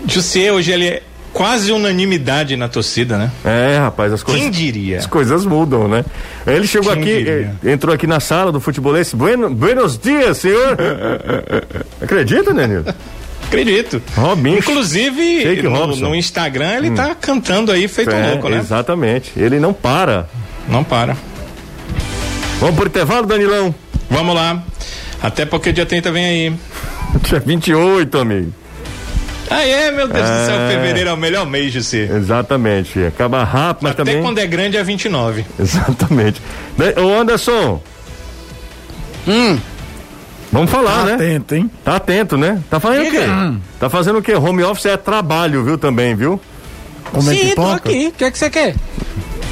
[0.05, 3.31] José, hoje ele é quase unanimidade na torcida, né?
[3.45, 4.43] É, rapaz, as coisas.
[4.43, 4.99] Quem diria?
[4.99, 6.05] As coisas mudam, né?
[6.45, 7.55] Ele chegou Quem aqui, diria?
[7.65, 9.15] eh, entrou aqui na sala do futebolês.
[9.15, 10.77] Bueno, buenos dias, senhor.
[12.03, 12.85] Acredita, Danilo?
[13.47, 14.03] Acredito.
[14.17, 14.59] Robinho.
[14.59, 18.59] Inclusive, no, no Instagram ele tá cantando aí feito É, louco, né?
[18.59, 19.33] Exatamente.
[19.37, 20.29] Ele não para.
[20.69, 21.17] Não para.
[22.61, 23.75] Vamos pro intervalo, Danilão?
[24.11, 24.63] Vamos lá.
[25.23, 26.53] Até porque dia 30 vem aí.
[27.23, 28.53] Dia 28, amigo.
[29.49, 30.69] Ah, é, meu Deus do céu, É.
[30.73, 32.11] fevereiro é o melhor mês de ser.
[32.11, 33.03] Exatamente.
[33.05, 34.23] Acaba rápido, mas Até também.
[34.23, 35.45] quando é grande é 29.
[35.59, 36.43] Exatamente.
[36.77, 37.81] Né, Ô Anderson.
[39.29, 39.59] Hum.
[40.57, 41.15] Vamos falar, né?
[41.17, 41.71] Atento, hein?
[41.85, 42.63] Tá atento, né?
[42.71, 43.19] Tá fazendo Diga.
[43.19, 43.59] o quê?
[43.79, 44.35] Tá fazendo o quê?
[44.35, 46.41] Home office é trabalho, viu, também, viu?
[47.13, 48.07] Comendo Sim, tô aqui.
[48.07, 48.75] O que é que você quer?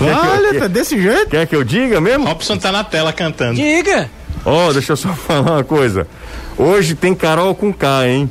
[0.00, 1.28] Olha, tá desse jeito.
[1.28, 2.24] Quer que eu diga mesmo?
[2.24, 3.54] Robson tá na tela cantando.
[3.54, 4.10] Diga.
[4.46, 6.06] Ó, deixa eu só falar uma coisa.
[6.56, 8.30] Hoje tem Carol com K, hein?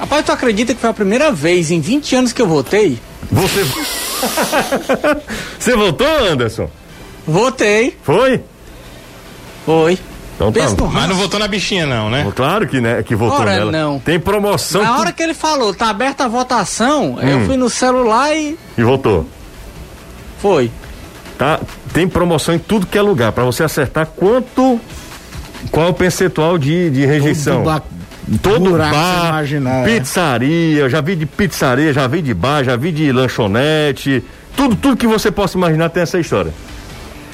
[0.00, 2.98] Rapaz, tu acredita que foi a primeira vez em 20 anos que eu votei?
[3.30, 3.62] Você.
[5.60, 6.70] Você votou, Anderson?
[7.26, 7.94] Votei.
[8.02, 8.42] Foi?
[9.66, 9.98] Foi.
[10.38, 10.84] Então tá.
[10.92, 12.30] Mas não votou na bichinha, não, né?
[12.36, 13.72] Claro que, né, que votou Ora, nela.
[13.72, 13.98] não.
[13.98, 17.20] Tem promoção Na hora que ele falou, tá aberta a votação, Hum.
[17.20, 19.26] eu fui no celular e e votou.
[20.40, 20.70] foi.
[21.36, 21.58] Tá?
[21.92, 24.80] Tem promoção em tudo que é lugar para você acertar quanto
[25.70, 27.62] qual é o percentual de, de rejeição.
[28.42, 29.98] Todo buraco bar, imaginar, é.
[29.98, 34.22] pizzaria, já vi de pizzaria, já vi de bar, já vi de lanchonete,
[34.54, 36.52] tudo, tudo que você possa imaginar tem essa história.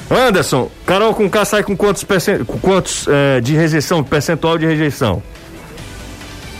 [0.09, 2.05] Anderson, Carol com K sai com quantos,
[2.45, 5.21] com quantos eh, de rejeição, percentual de rejeição?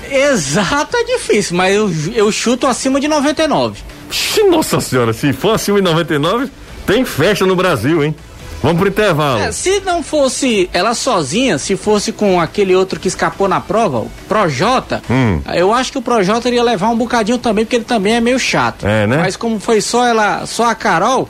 [0.10, 3.82] Exato é difícil, mas eu, eu chuto acima de 99.
[4.10, 6.50] Ixi, Nossa senhora, se for acima de 99,
[6.86, 8.16] tem festa no Brasil, hein?
[8.64, 9.40] Vamos pro intervalo.
[9.40, 14.00] É, se não fosse ela sozinha, se fosse com aquele outro que escapou na prova,
[14.00, 15.40] o Projota, Hum.
[15.54, 18.40] eu acho que o Projota iria levar um bocadinho também, porque ele também é meio
[18.40, 18.88] chato.
[18.88, 19.18] É, né?
[19.18, 21.30] Mas como foi só ela, só a Carol,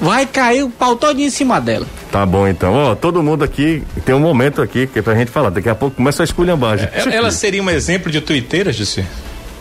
[0.00, 1.86] vai cair o pau todinho em cima dela.
[2.10, 5.30] Tá bom então, ó, todo mundo aqui tem um momento aqui que é pra gente
[5.30, 5.50] falar.
[5.50, 6.88] Daqui a pouco começa a esculhambagem.
[6.92, 9.04] Ela, ela seria um exemplo de tuiteira, Jussi?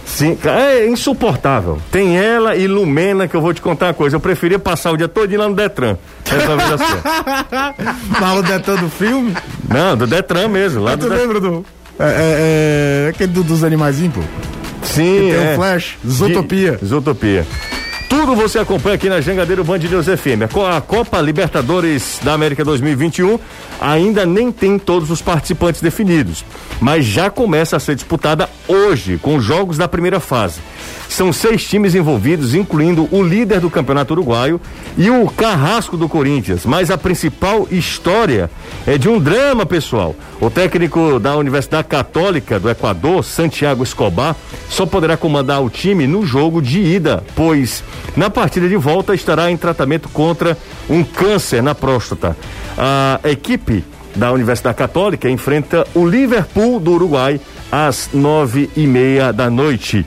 [0.06, 1.80] Sim, é insuportável.
[1.92, 4.16] Tem ela e Lumena que eu vou te contar uma coisa.
[4.16, 5.98] Eu preferia passar o dia todo lá no Detran.
[6.26, 8.14] Essa vez assim.
[8.18, 9.36] Fala o Detran do filme.
[9.70, 11.22] Não, do Detran mesmo, lá Tu do Detran.
[11.22, 11.66] lembra do.
[12.00, 14.22] É, é, é, aquele do- dos animaizinhos, pô.
[14.84, 15.52] Sim, tem é.
[15.52, 16.78] o Flash, Zootopia.
[16.82, 17.46] De- Zootopia.
[18.10, 20.44] Tudo você acompanha aqui na Jangadeiro Band News FM.
[20.46, 23.38] A Co- A Copa Libertadores da América 2021
[23.82, 26.44] ainda nem tem todos os participantes definidos,
[26.80, 30.60] mas já começa a ser disputada hoje com os jogos da primeira fase.
[31.10, 34.62] São seis times envolvidos, incluindo o líder do Campeonato Uruguaio
[34.98, 36.66] e o carrasco do Corinthians.
[36.66, 38.50] Mas a principal história
[38.86, 40.16] é de um drama, pessoal.
[40.40, 44.36] O técnico da Universidade Católica do Equador, Santiago Escobar,
[44.70, 47.84] só poderá comandar o time no jogo de ida, pois
[48.16, 50.58] na partida de volta estará em tratamento contra
[50.90, 52.38] um câncer na próstata.
[52.78, 53.84] A equipe
[54.16, 57.40] da Universidade Católica enfrenta o Liverpool do Uruguai
[57.72, 60.06] às nove e meia da noite.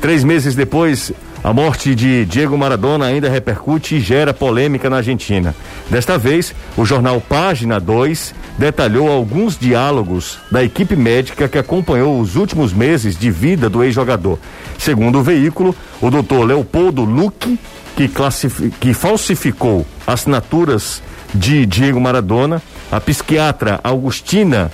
[0.00, 5.54] Três meses depois, a morte de Diego Maradona ainda repercute e gera polêmica na Argentina.
[5.90, 12.36] Desta vez, o jornal Página 2 detalhou alguns diálogos da equipe médica que acompanhou os
[12.36, 14.38] últimos meses de vida do ex-jogador.
[14.78, 17.58] Segundo o veículo, o doutor Leopoldo Luque,
[17.96, 18.10] que,
[18.78, 21.02] que falsificou assinaturas
[21.34, 24.70] de Diego Maradona, a psiquiatra Augustina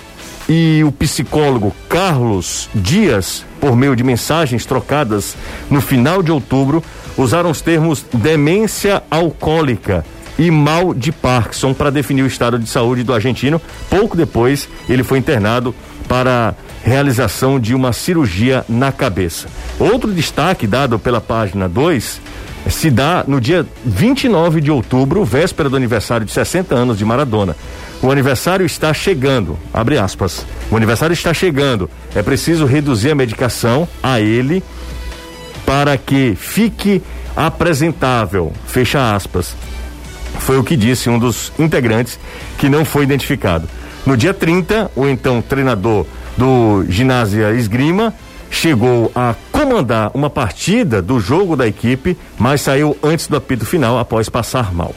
[0.49, 5.37] e o psicólogo Carlos Dias por meio de mensagens trocadas
[5.71, 6.83] no final de outubro,
[7.17, 10.05] usaram os termos demência alcoólica
[10.37, 13.63] e mal de Parkinson para definir o estado de saúde do argentino.
[13.89, 15.73] Pouco depois, ele foi internado
[16.09, 19.47] para realização de uma cirurgia na cabeça.
[19.79, 22.21] Outro destaque dado pela página 2
[22.69, 27.55] se dá no dia 29 de outubro, véspera do aniversário de 60 anos de Maradona.
[28.03, 30.45] O aniversário está chegando, abre aspas.
[30.69, 31.89] O aniversário está chegando.
[32.17, 34.61] É preciso reduzir a medicação a ele
[35.65, 37.01] para que fique
[37.37, 39.55] apresentável, fecha aspas.
[40.41, 42.19] Foi o que disse um dos integrantes
[42.59, 43.69] que não foi identificado.
[44.05, 46.05] No dia 30, o então treinador
[46.37, 48.13] do ginásio Esgrima
[48.51, 53.97] chegou a comandar uma partida do jogo da equipe, mas saiu antes do apito final
[53.97, 54.93] após passar mal.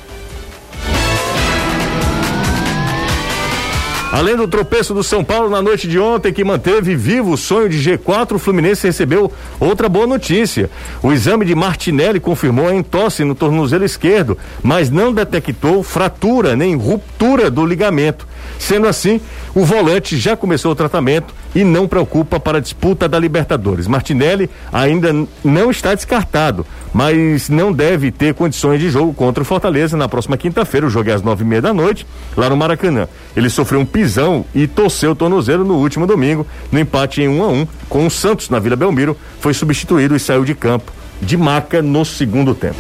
[4.16, 7.68] Além do tropeço do São Paulo na noite de ontem, que manteve vivo o sonho
[7.68, 10.70] de G4, o Fluminense recebeu outra boa notícia.
[11.04, 16.78] O exame de Martinelli confirmou a entosse no tornozelo esquerdo, mas não detectou fratura nem
[16.78, 18.26] ruptura do ligamento.
[18.58, 19.20] Sendo assim,
[19.54, 23.88] o volante já começou o tratamento e não preocupa para a disputa da Libertadores.
[23.88, 29.96] Martinelli ainda não está descartado, mas não deve ter condições de jogo contra o Fortaleza
[29.96, 30.86] na próxima quinta-feira.
[30.86, 33.08] O jogo é às nove e meia da noite, lá no Maracanã.
[33.36, 37.40] Ele sofreu um pisão e torceu o tornozelo no último domingo, no empate em 1
[37.40, 39.18] um a 1 um, com o Santos na Vila Belmiro.
[39.40, 40.92] Foi substituído e saiu de campo
[41.22, 42.76] de maca no segundo tempo.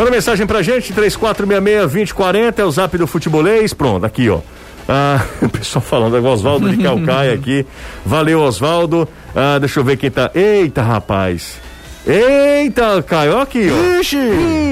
[0.00, 3.74] Manda mensagem pra gente, 3466-2040, é o zap do futebolês.
[3.74, 4.40] Pronto, aqui, ó.
[4.88, 7.66] Ah, o pessoal falando, é o Oswaldo de Calcaia aqui.
[8.06, 9.06] Valeu, Oswaldo.
[9.36, 10.30] Ah, deixa eu ver quem tá.
[10.34, 11.60] Eita, rapaz.
[12.06, 14.00] Eita, Caio, aqui, ó.
[14.00, 14.16] Ixi!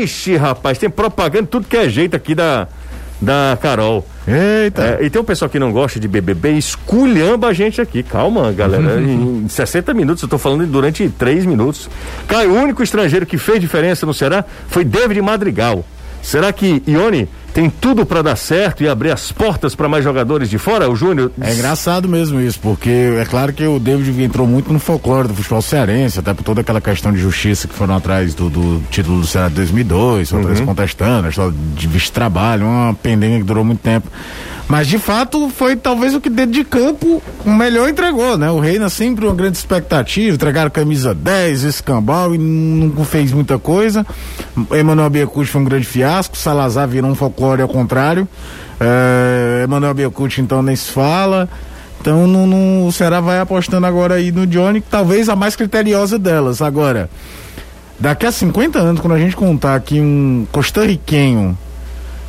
[0.03, 2.67] Ixi, rapaz, tem propaganda tudo que é jeito aqui da,
[3.21, 4.07] da Carol.
[4.27, 4.99] Eita!
[5.01, 8.03] É, e tem um pessoal que não gosta de BBB, esculhamba a gente aqui.
[8.03, 9.01] Calma, galera.
[9.01, 11.89] em 60 minutos, eu tô falando durante 3 minutos.
[12.27, 15.85] Caio, o único estrangeiro que fez diferença no Ceará foi David Madrigal.
[16.23, 20.49] Será que Ione tem tudo para dar certo e abrir as portas para mais jogadores
[20.49, 20.91] de fora?
[20.91, 21.33] O Júnior.
[21.41, 25.35] É engraçado mesmo isso, porque é claro que o David entrou muito no folclore do
[25.35, 29.21] futebol cearense, até por toda aquela questão de justiça que foram atrás do, do título
[29.21, 33.81] do Ceará de 2002, outras contestando, a história de trabalho, uma pendenga que durou muito
[33.81, 34.09] tempo.
[34.69, 38.51] Mas de fato foi talvez o que dentro de campo o melhor entregou, né?
[38.51, 44.07] O Reina sempre uma grande expectativa, entregaram camisa 10, escambau e não fez muita coisa.
[44.73, 48.29] Emanuel Biacucci foi um grande fiasco, Salazar virou um folclore ao contrário.
[48.81, 51.49] É, Emanuel Biacucci então nem se fala.
[52.01, 56.19] Então não, não, o Ceará vai apostando agora aí no Johnny, talvez a mais criteriosa
[56.19, 56.63] delas.
[56.63, 57.11] Agora,
[57.99, 61.59] daqui a 50 anos, quando a gente contar que um costarriquenho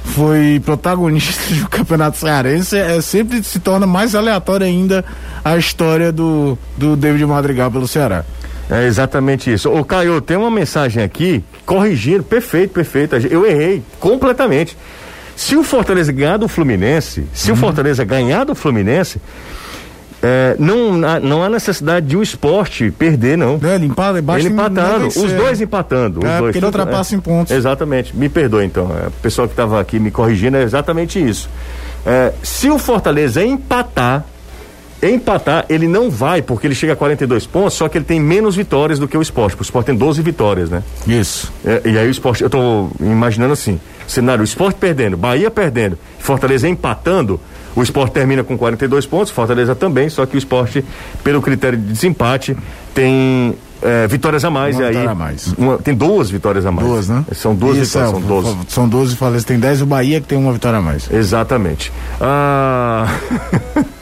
[0.03, 5.05] foi protagonista do Campeonato Cearense, é, sempre se torna mais aleatória ainda
[5.43, 8.25] a história do, do David Madrigal pelo Ceará.
[8.69, 9.69] É exatamente isso.
[9.71, 13.15] Ô Caio, tem uma mensagem aqui corrigindo, perfeito, perfeito.
[13.15, 14.77] Eu errei completamente.
[15.35, 19.19] Se o Fortaleza ganhar do Fluminense, se o Fortaleza ganhar do Fluminense,
[20.21, 23.57] é, não, há- não há necessidade de o esporte perder, não.
[23.57, 26.19] Né, Ele empata, basta Ele empatando, os dois empatando.
[26.19, 27.55] os É, dois, porque ele ultrapassa em pontos.
[27.55, 28.91] Exatamente, me perdoe então.
[29.01, 31.49] É, o pessoal que estava aqui me corrigindo é exatamente isso.
[32.05, 34.25] É, se o Fortaleza empatar,
[35.01, 38.55] empatar, ele não vai, porque ele chega a 42 pontos, só que ele tem menos
[38.55, 39.55] vitórias do que o esporte.
[39.59, 40.83] O esporte tem 12 vitórias, né?
[41.07, 41.51] Isso.
[41.65, 45.97] É, e aí o esporte, eu tô imaginando assim, cenário, o esporte perdendo, Bahia perdendo,
[46.19, 47.39] Fortaleza empatando,
[47.75, 50.83] o esporte termina com 42 pontos, Fortaleza também, só que o esporte,
[51.23, 52.57] pelo critério de desempate,
[52.93, 54.75] tem é, vitórias a mais.
[54.75, 55.53] Uma e aí, vitória a mais.
[55.57, 56.85] uma- tem duas vitórias a mais.
[56.85, 57.23] Duas, né?
[57.33, 58.57] São duas Isso, vitórias, é, são 12.
[58.67, 61.09] São 12, Fortaleza tem 10, o Bahia que tem uma vitória a mais.
[61.09, 61.89] Exatamente.
[62.19, 63.07] Ah...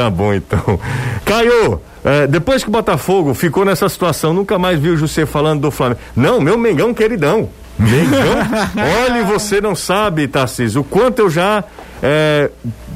[0.00, 0.80] tá bom então.
[1.24, 5.62] Caio, é, depois que o Botafogo ficou nessa situação, nunca mais viu o José falando
[5.62, 6.00] do Flamengo.
[6.16, 7.48] Não, meu Mengão queridão.
[7.78, 8.36] Mengão?
[9.04, 11.62] Olha, você não sabe, Tarcísio, o quanto eu já
[12.02, 12.50] é,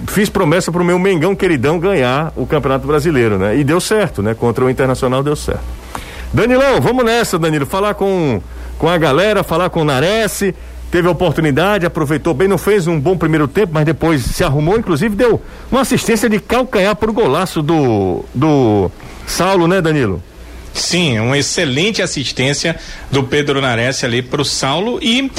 [0.07, 3.57] fiz promessa pro meu Mengão queridão ganhar o Campeonato Brasileiro, né?
[3.57, 4.35] E deu certo, né?
[4.35, 5.65] Contra o Internacional deu certo.
[6.33, 7.67] Danilão, vamos nessa, Danilo.
[7.67, 8.41] Falar com,
[8.79, 10.43] com a galera, falar com o Nares.
[10.95, 14.79] Teve a oportunidade, aproveitou bem, não fez um bom primeiro tempo, mas depois se arrumou,
[14.79, 18.89] inclusive deu uma assistência de calcanhar pro golaço do, do
[19.27, 20.23] Saulo, né, Danilo?
[20.75, 22.75] Sim, uma excelente assistência
[23.09, 25.31] do Pedro Nares ali para o Saulo e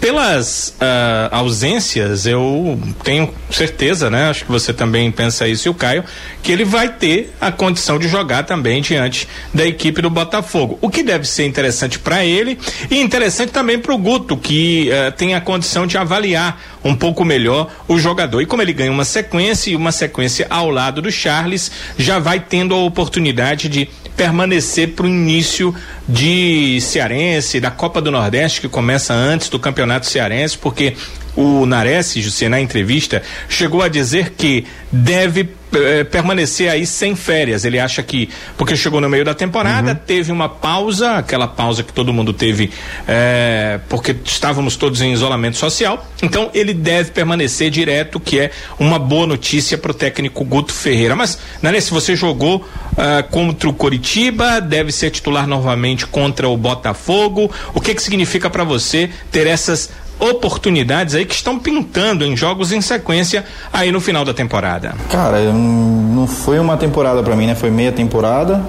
[0.00, 4.30] pelas uh, ausências eu tenho certeza, né?
[4.30, 6.04] Acho que você também pensa isso e o Caio
[6.44, 10.78] que ele vai ter a condição de jogar também diante da equipe do Botafogo.
[10.80, 12.56] O que deve ser interessante para ele
[12.88, 17.24] e interessante também para o Guto que uh, tem a condição de avaliar um pouco
[17.24, 21.10] melhor o jogador e como ele ganha uma sequência e uma sequência ao lado do
[21.10, 25.74] Charles já vai tendo a oportunidade de permanecer para o início
[26.08, 30.96] de Cearense, da Copa do Nordeste, que começa antes do Campeonato Cearense, porque
[31.36, 37.64] o Nares, José, na entrevista, chegou a dizer que deve eh, permanecer aí sem férias.
[37.64, 39.98] Ele acha que, porque chegou no meio da temporada, uhum.
[40.06, 42.70] teve uma pausa, aquela pausa que todo mundo teve,
[43.08, 46.06] eh, porque estávamos todos em isolamento social.
[46.22, 51.16] Então, ele deve permanecer direto, que é uma boa notícia para o técnico Guto Ferreira.
[51.16, 57.50] Mas, Nares, você jogou uh, contra o Coritiba, deve ser titular novamente contra o Botafogo.
[57.74, 62.72] O que que significa para você ter essas oportunidades aí que estão pintando em jogos
[62.72, 64.94] em sequência aí no final da temporada?
[65.10, 67.54] Cara, não foi uma temporada para mim, né?
[67.54, 68.62] Foi meia temporada.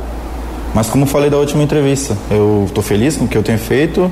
[0.74, 4.12] Mas como falei da última entrevista, eu tô feliz com o que eu tenho feito,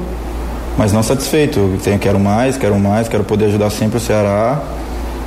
[0.77, 1.59] mas não satisfeito.
[1.59, 4.61] Eu tenho, quero mais, quero mais, quero poder ajudar sempre o Ceará.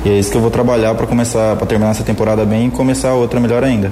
[0.03, 2.71] E é isso que eu vou trabalhar para começar, para terminar essa temporada bem e
[2.71, 3.91] começar outra melhor ainda.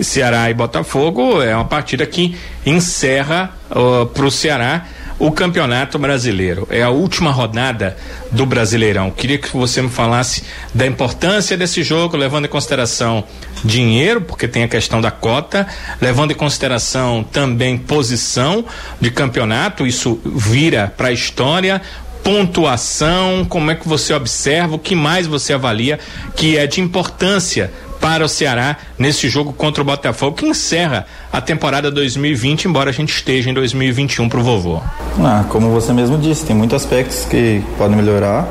[0.00, 4.86] Ceará e Botafogo é uma partida que encerra uh, para o Ceará
[5.22, 6.66] o Campeonato Brasileiro.
[6.68, 7.96] É a última rodada
[8.32, 9.08] do Brasileirão.
[9.08, 10.42] Queria que você me falasse
[10.74, 13.22] da importância desse jogo, levando em consideração
[13.64, 15.64] dinheiro, porque tem a questão da cota,
[16.00, 18.64] levando em consideração também posição
[19.00, 21.80] de campeonato, isso vira para a história,
[22.24, 26.00] pontuação, como é que você observa, o que mais você avalia
[26.34, 27.70] que é de importância
[28.02, 32.92] para o Ceará nesse jogo contra o Botafogo, que encerra a temporada 2020, embora a
[32.92, 34.80] gente esteja em 2021 para o vovô.
[35.20, 38.48] Ah, como você mesmo disse, tem muitos aspectos que podem melhorar.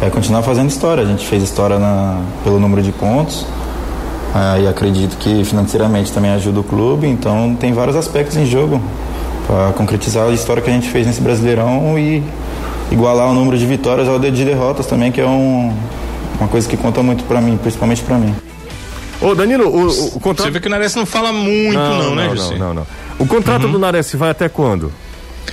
[0.00, 1.02] É continuar fazendo história.
[1.02, 3.44] A gente fez história na, pelo número de pontos.
[4.34, 7.06] Ah, e acredito que financeiramente também ajuda o clube.
[7.06, 8.80] Então tem vários aspectos em jogo
[9.46, 12.22] para concretizar a história que a gente fez nesse Brasileirão e
[12.90, 15.74] igualar o número de vitórias ao de derrotas também, que é um,
[16.40, 18.47] uma coisa que conta muito para mim, principalmente para mim.
[19.20, 20.46] Ô, Danilo, o, o contrato.
[20.46, 22.56] Você vê que o Nares não fala muito, não, não, né, José?
[22.56, 22.86] Não, não, não.
[23.18, 23.72] O contrato uhum.
[23.72, 24.92] do Nares vai até quando?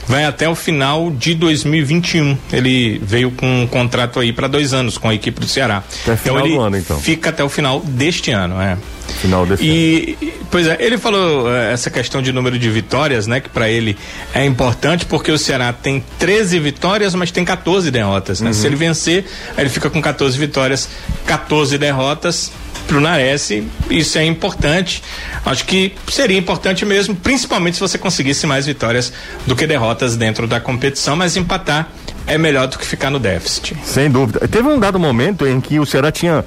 [0.08, 2.38] Vai até o final de 2021.
[2.54, 5.78] Ele veio com um contrato aí para dois anos com a equipe do Ceará.
[5.78, 7.00] Até então final ele do ano, então.
[7.00, 8.78] Fica até o final deste ano, é.
[9.22, 10.34] Final desse e, ano.
[10.52, 13.40] Pois é, ele falou é, essa questão de número de vitórias, né?
[13.40, 13.98] Que para ele
[14.34, 18.50] é importante porque o Ceará tem 13 vitórias, mas tem 14 derrotas, né?
[18.50, 18.54] Uhum.
[18.54, 19.26] Se ele vencer,
[19.58, 20.88] ele fica com 14 vitórias,
[21.26, 22.52] 14 derrotas
[22.86, 23.52] para o Nares,
[23.90, 25.04] isso é importante.
[25.46, 29.12] Acho que seria importante mesmo, principalmente se você conseguisse mais vitórias
[29.46, 31.90] do que derrotas dentro da competição, mas empatar
[32.28, 33.76] é melhor do que ficar no déficit.
[33.84, 34.48] Sem dúvida.
[34.48, 36.44] Teve um dado momento em que o Ceará tinha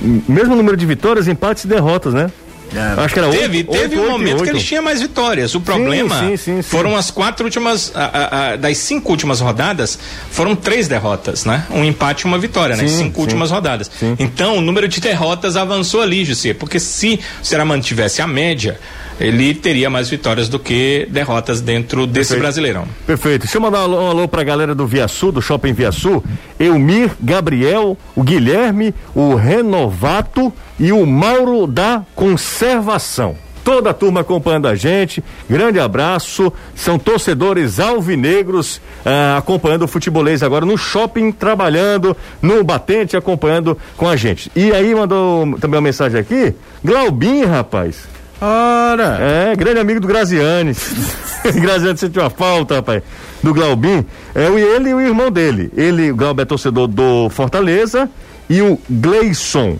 [0.00, 2.30] mesmo número de vitórias, empates e derrotas, né?
[2.74, 3.00] É.
[3.00, 4.44] Acho que era teve, 8, teve 8, um momento 8.
[4.44, 5.54] que eles tinham mais vitórias.
[5.54, 9.40] O problema sim, sim, sim, foram as quatro últimas, a, a, a, das cinco últimas
[9.40, 9.98] rodadas,
[10.30, 11.64] foram três derrotas, né?
[11.70, 12.86] Um empate e uma vitória, né?
[12.86, 13.90] Cinco últimas rodadas.
[14.18, 18.78] Então, o número de derrotas avançou ali, José, porque se o Ceará mantivesse a média,
[19.20, 22.40] ele teria mais vitórias do que derrotas dentro desse Perfeito.
[22.40, 22.84] Brasileirão.
[23.06, 23.42] Perfeito.
[23.42, 26.22] Deixa eu mandar um alô, um alô pra galera do Viaçu, do Shopping Viaçu.
[26.58, 33.36] Elmir, Gabriel, o Guilherme, o Renovato e o Mauro da Conservação
[33.68, 35.22] toda a turma acompanhando a gente.
[35.46, 36.50] Grande abraço.
[36.74, 44.08] São torcedores alvinegros ah, acompanhando o futebolês agora no shopping, trabalhando, no batente, acompanhando com
[44.08, 44.50] a gente.
[44.56, 46.54] E aí mandou também uma mensagem aqui.
[46.82, 48.08] Glaubin, rapaz.
[48.40, 49.18] Ora!
[49.20, 50.72] É, grande amigo do Graziani.
[51.60, 53.02] Graziani sentiu a falta, rapaz,
[53.42, 54.04] do Glaubin.
[54.34, 55.70] É ele e o irmão dele.
[55.76, 58.08] Ele, o Glauber é torcedor do Fortaleza
[58.48, 59.76] e o Gleison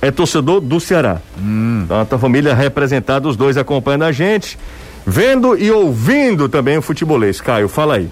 [0.00, 1.20] é torcedor do Ceará.
[1.38, 1.82] Hum.
[1.84, 4.58] Então, a família representada, os dois acompanhando a gente,
[5.06, 7.40] vendo e ouvindo também o futebolês.
[7.40, 8.10] Caio, fala aí.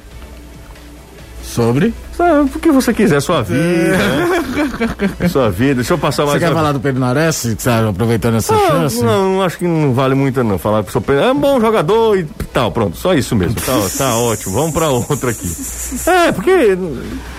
[1.51, 1.93] Sobre?
[2.55, 3.97] o que você quiser, sua vida.
[5.21, 5.27] É.
[5.29, 5.77] sua vida.
[5.77, 6.39] Deixa eu passar mais.
[6.39, 9.03] Você quer falar do Pedro Nares, que tá aproveitando essa não, chance?
[9.03, 10.59] Não, acho que não vale muito não.
[10.59, 12.97] Falar que o Pedro é um bom jogador e tal, pronto.
[12.97, 13.57] Só isso mesmo.
[13.57, 14.55] Tá, tá ótimo.
[14.55, 15.49] Vamos pra outra aqui.
[16.07, 16.79] É, porque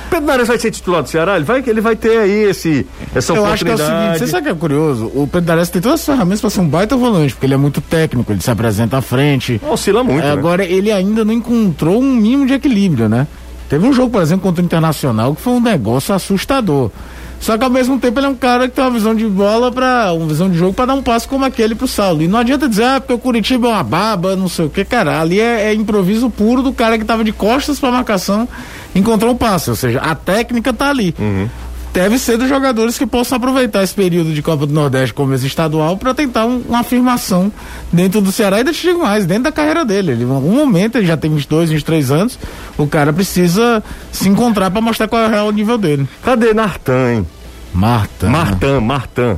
[0.10, 3.32] Pedro Nares vai ser titular do Ceará, ele vai, ele vai ter aí esse, essa
[3.32, 3.54] Eu oportunidade.
[3.54, 5.06] acho que é o seguinte, você sabe que é curioso?
[5.16, 7.58] O Pedro Nares tem todas as ferramentas para ser um baita volante, porque ele é
[7.58, 9.62] muito técnico, ele se apresenta à frente.
[9.70, 10.20] Oscila muito.
[10.20, 10.32] É, né?
[10.34, 13.26] Agora, ele ainda não encontrou um mínimo de equilíbrio, né?
[13.72, 16.92] Teve um jogo, por exemplo, contra o Internacional que foi um negócio assustador.
[17.40, 19.72] Só que ao mesmo tempo ele é um cara que tem uma visão de bola
[19.72, 22.22] para uma visão de jogo para dar um passo como aquele pro Saulo.
[22.22, 24.84] E não adianta dizer, ah, porque o Curitiba é uma baba, não sei o que,
[24.84, 25.22] cara.
[25.22, 28.46] Ali é, é improviso puro do cara que tava de costas pra marcação,
[28.94, 29.70] encontrou um passe.
[29.70, 31.16] Ou seja, a técnica tá ali.
[31.18, 31.48] Uhum.
[31.94, 35.46] Deve ser dos jogadores que possam aproveitar esse período de Copa do Nordeste como esse
[35.46, 37.52] estadual para tentar um, uma afirmação
[37.92, 40.12] dentro do Ceará e ainda te digo mais, dentro da carreira dele.
[40.12, 42.40] Ele, em algum momento, ele já tem 22, 23 anos,
[42.78, 46.08] o cara precisa se encontrar para mostrar qual é o real nível dele.
[46.24, 47.28] Cadê Nartan, hein?
[47.74, 48.30] Marta.
[48.30, 49.38] Martan, Martan.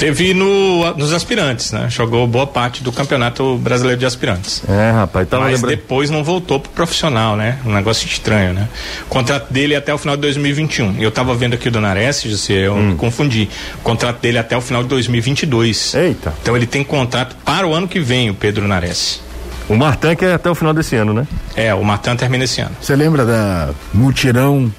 [0.00, 1.86] Esteve no, nos aspirantes, né?
[1.90, 4.62] Jogou boa parte do campeonato brasileiro de aspirantes.
[4.66, 5.76] É, rapaz, tava Mas lembrando.
[5.76, 7.58] depois não voltou pro profissional, né?
[7.66, 8.66] Um negócio estranho, né?
[9.02, 10.96] O contrato dele é até o final de 2021.
[10.98, 13.50] Eu tava vendo aqui o do Nares, José, eu me confundi.
[13.76, 15.94] O contrato dele é até o final de 2022.
[15.94, 16.32] Eita.
[16.40, 19.20] Então ele tem contrato para o ano que vem, o Pedro Nares.
[19.68, 21.26] O Martan que é até o final desse ano, né?
[21.54, 22.74] É, o Martin termina esse ano.
[22.80, 24.72] Você lembra da mutirão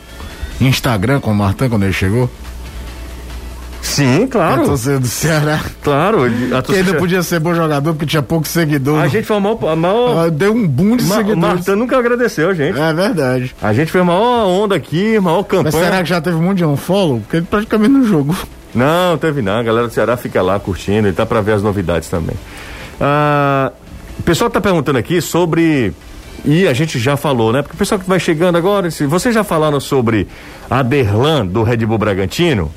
[0.60, 2.28] Instagram com o Martin quando ele chegou?
[3.82, 4.66] Sim, A claro.
[4.66, 5.60] torcida do Ceará.
[5.84, 6.26] Claro.
[6.26, 9.00] ele- A, Que ainda torcida- podia ser bom jogador porque tinha pouco seguidor.
[9.00, 9.58] a gente foi o maior.
[9.68, 11.42] a maior- Ah, Deu um boom de Ma- seguidores.
[11.42, 12.80] Martan nunca agradeceu a gente.
[12.80, 13.56] É verdade.
[13.62, 15.84] A gente fez a maior onda aqui, maior Mas campanha.
[15.86, 17.20] será que já teve um monte de unfollow?
[17.22, 18.36] Porque ele praticamente não jogou.
[18.74, 19.60] Não, teve não.
[19.60, 22.36] A galera do Ceará fica lá curtindo e tá pra ver as novidades também.
[23.00, 23.72] Ah,
[24.20, 25.94] o pessoal tá perguntando aqui sobre.
[26.46, 27.62] E a gente já falou, né?
[27.62, 30.28] Porque o pessoal que vai chegando agora, se vocês já falaram sobre
[30.70, 32.72] a Derlan do Red Bull Bragantino,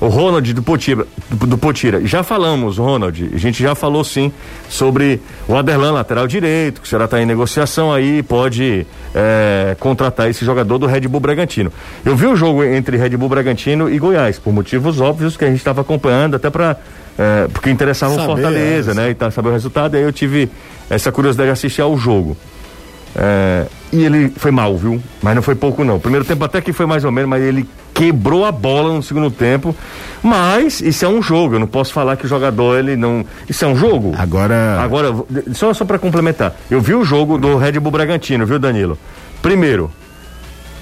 [0.00, 2.04] o Ronald do Potira, do, Potira.
[2.06, 3.30] Já falamos, Ronald.
[3.32, 4.32] A gente já falou sim
[4.68, 10.28] sobre o Aderlan, lateral direito, que o Ceará está em negociação aí, pode é, contratar
[10.28, 11.72] esse jogador do Red Bull Bragantino.
[12.04, 15.48] Eu vi o jogo entre Red Bull Bragantino e Goiás, por motivos óbvios que a
[15.48, 16.76] gente estava acompanhando, até para.
[17.52, 19.10] porque interessava o Fortaleza, é, né?
[19.10, 20.50] E tá, saber o resultado, aí eu tive
[20.90, 22.36] essa curiosidade de assistir ao jogo.
[23.16, 25.00] É, e ele foi mal, viu?
[25.22, 26.00] Mas não foi pouco, não.
[26.00, 29.30] Primeiro tempo até que foi mais ou menos, mas ele quebrou a bola no segundo
[29.30, 29.74] tempo.
[30.22, 33.24] Mas isso é um jogo, eu não posso falar que o jogador ele não.
[33.48, 34.12] Isso é um jogo?
[34.18, 34.80] Agora.
[34.80, 35.14] Agora,
[35.52, 38.98] só, só para complementar, eu vi o jogo do Red Bull Bragantino, viu, Danilo?
[39.40, 39.90] Primeiro,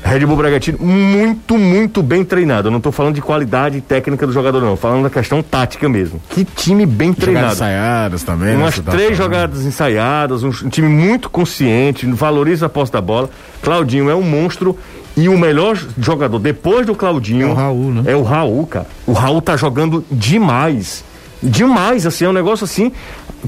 [0.04, 2.68] Red Bull Bragantino muito, muito bem treinado.
[2.68, 4.76] Eu não tô falando de qualidade técnica do jogador, não.
[4.76, 6.20] Falando da questão tática mesmo.
[6.30, 7.52] Que time bem Jogadas treinado.
[7.54, 8.48] ensaiadas também.
[8.48, 9.16] né, Umas tá três falando.
[9.16, 13.30] jogadas ensaiadas, um, um time muito consciente, valoriza a posse da bola.
[13.62, 14.76] Claudinho é um monstro
[15.16, 18.02] e o melhor jogador depois do Claudinho É o Raul, né?
[18.06, 18.86] É o Raul, cara.
[19.06, 21.04] O Raul tá jogando demais.
[21.40, 22.92] Demais, assim, é um negócio assim,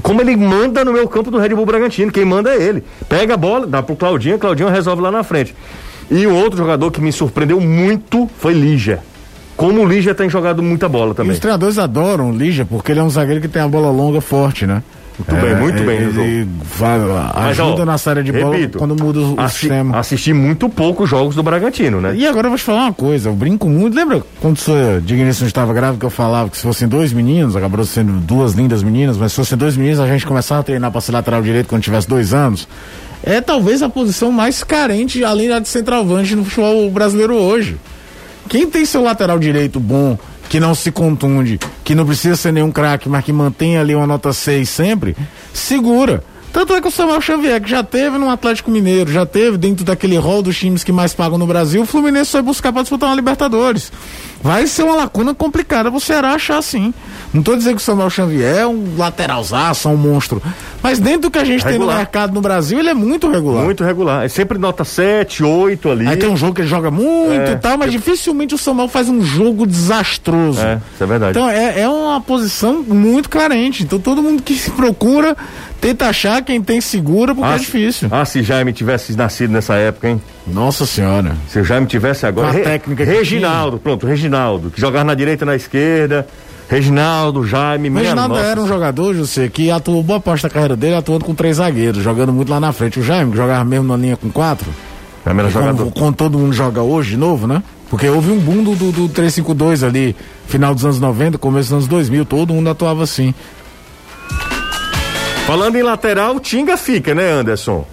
[0.01, 2.83] como ele manda no meu campo do Red Bull Bragantino, quem manda é ele.
[3.07, 5.55] Pega a bola, dá pro Claudinho, Claudinho resolve lá na frente.
[6.09, 8.99] E o outro jogador que me surpreendeu muito foi Lígia.
[9.57, 11.31] Como o Lígia tem jogado muita bola E também.
[11.31, 14.19] os treinadores adoram o Lígia porque ele é um zagueiro que tem a bola longa
[14.21, 14.83] forte, né?
[15.17, 16.99] Muito bem, muito bem no Ele vai,
[17.49, 19.97] ajuda ó, na série de bola repito, quando muda o, assi- sistema.
[19.97, 22.13] Assisti muito pouco jogos do Bragantino, né?
[22.17, 23.95] E agora eu vou te falar uma coisa, eu brinco muito.
[23.95, 27.85] Lembra quando sua digníssima estava grávida que eu falava que se fossem dois meninos, acabou
[27.85, 30.99] sendo duas lindas meninas, mas se fossem dois meninos, a gente começava a treinar para
[30.99, 32.67] ser lateral direito quando tivesse dois anos.
[33.25, 37.75] É talvez a posição mais carente, além da de centroavante no futebol brasileiro hoje.
[38.47, 40.15] Quem tem seu lateral direito bom,
[40.47, 44.05] que não se contunde, que não precisa ser nenhum craque, mas que mantém ali uma
[44.05, 45.17] nota 6 sempre,
[45.51, 46.23] segura.
[46.55, 49.83] Tanto é que o Samuel Xavier, que já teve no Atlético Mineiro, já teve dentro
[49.83, 53.09] daquele rol dos times que mais pagam no Brasil, o Fluminense foi buscar para disputar
[53.09, 53.91] uma Libertadores.
[54.41, 56.93] Vai ser uma lacuna complicada pro Ceará achar assim.
[57.33, 60.41] Não tô dizendo que o Samuel Xavier é um lateralzaço, um monstro.
[60.81, 61.95] Mas dentro do que a gente tem Regular.
[61.95, 63.63] no mercado no Brasil, ele é muito regular.
[63.65, 64.23] Muito regular.
[64.23, 66.07] É sempre nota 7, 8 ali.
[66.07, 67.53] Aí tem um jogo que ele joga muito É.
[67.53, 70.61] e tal, mas dificilmente o Samuel faz um jogo desastroso.
[70.61, 71.31] É, isso é verdade.
[71.37, 73.83] Então é, é uma posição muito carente.
[73.83, 75.35] Então todo mundo que se procura
[75.81, 78.07] tenta achar quem tem segura porque é se- difícil.
[78.11, 80.21] ah, se Jaime tivesse nascido nessa época, hein?
[80.47, 81.35] Nossa senhora.
[81.47, 82.51] Se o Jaime tivesse agora.
[82.53, 86.27] Com a técnica Reginaldo, pronto, Reginaldo, que jogava na direita e na esquerda.
[86.67, 88.45] Reginaldo, Jaime, minha Reginaldo nossa.
[88.47, 92.03] era um jogador, José, que atuou boa parte da carreira dele atuando com três zagueiros,
[92.03, 92.99] jogando muito lá na frente.
[92.99, 94.67] O Jaime, que jogava mesmo na linha com quatro,
[95.23, 95.91] É melhor jogador.
[95.91, 97.61] como todo mundo joga hoje de novo, né?
[97.87, 100.15] Porque houve um boom do, do, do 352 ali,
[100.47, 103.31] final dos anos 90, começo dos anos 2000, todo mundo atuava assim.
[105.45, 107.85] Falando em lateral, Tinga fica, né, Anderson?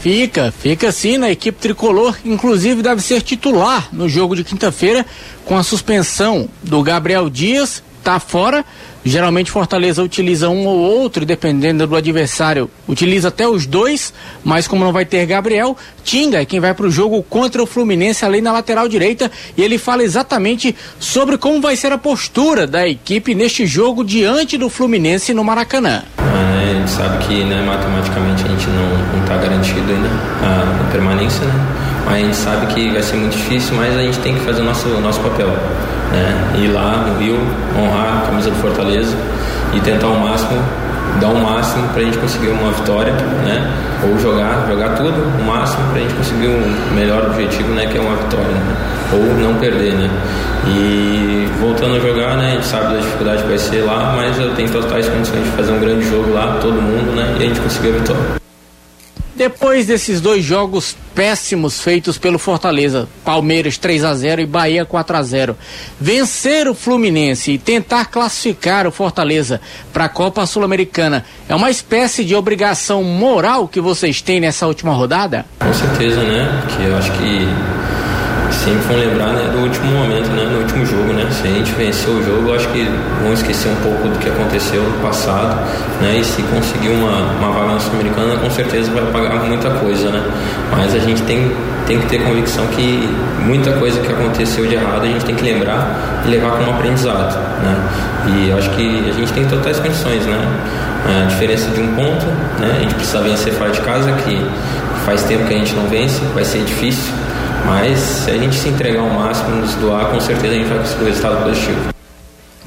[0.00, 5.06] Fica, fica sim na equipe tricolor, inclusive deve ser titular no jogo de quinta-feira
[5.44, 8.64] com a suspensão do Gabriel Dias, tá fora.
[9.04, 14.12] Geralmente Fortaleza utiliza um ou outro, dependendo do adversário, utiliza até os dois,
[14.44, 17.66] mas como não vai ter Gabriel, Tinga é quem vai para o jogo contra o
[17.66, 22.66] Fluminense ali na lateral direita e ele fala exatamente sobre como vai ser a postura
[22.66, 26.02] da equipe neste jogo diante do Fluminense no Maracanã.
[26.18, 30.08] É, a gente sabe que né, matematicamente a gente não está garantido ainda
[30.42, 31.78] a, a permanência, né?
[32.04, 34.62] Mas a gente sabe que vai ser muito difícil, mas a gente tem que fazer
[34.62, 35.48] o nosso, o nosso papel.
[36.12, 36.54] Né?
[36.58, 37.38] Ir lá no Rio,
[37.78, 39.16] honrar a camisa do Fortaleza
[39.72, 40.60] e tentar o máximo,
[41.20, 43.12] dar o máximo para a gente conseguir uma vitória,
[43.44, 43.70] né?
[44.04, 47.86] Ou jogar, jogar tudo o máximo para a gente conseguir um melhor objetivo, né?
[47.86, 48.76] Que é uma vitória, né?
[49.12, 50.10] ou não perder, né?
[50.66, 52.48] E voltando a jogar, né?
[52.48, 55.50] A gente sabe da dificuldade que vai ser lá, mas eu tenho totais condições de
[55.50, 57.36] fazer um grande jogo lá, todo mundo, né?
[57.38, 58.37] E a gente conseguir a vitória.
[59.38, 65.16] Depois desses dois jogos péssimos feitos pelo Fortaleza, Palmeiras 3 a 0 e Bahia 4
[65.16, 65.56] a 0,
[66.00, 69.60] vencer o Fluminense e tentar classificar o Fortaleza
[69.92, 74.92] para a Copa Sul-Americana é uma espécie de obrigação moral que vocês têm nessa última
[74.92, 75.46] rodada?
[75.60, 76.64] Com certeza, né?
[76.76, 77.46] Que eu acho que
[78.50, 81.26] sempre vão lembrar né, do último momento, né, no último jogo, né?
[81.30, 82.88] Se a gente venceu o jogo, acho que
[83.22, 85.56] vão esquecer um pouco do que aconteceu no passado,
[86.00, 86.18] né?
[86.18, 90.22] E se conseguir uma, uma vaga na Sul-Americana, com certeza vai pagar muita coisa, né?
[90.70, 91.50] Mas a gente tem,
[91.86, 93.08] tem que ter convicção que
[93.40, 97.38] muita coisa que aconteceu de errado a gente tem que lembrar e levar como aprendizado,
[97.62, 97.76] né?
[98.26, 100.38] E acho que a gente tem totais condições, né?
[101.06, 102.26] A diferença de um ponto,
[102.58, 102.76] né?
[102.76, 104.44] A gente precisa vencer fora de casa, que
[105.04, 107.14] faz tempo que a gente não vence, vai ser difícil,
[107.66, 110.78] mas se a gente se entregar ao máximo, nos doar, com certeza a gente vai
[110.78, 111.97] conseguir um resultado positivo.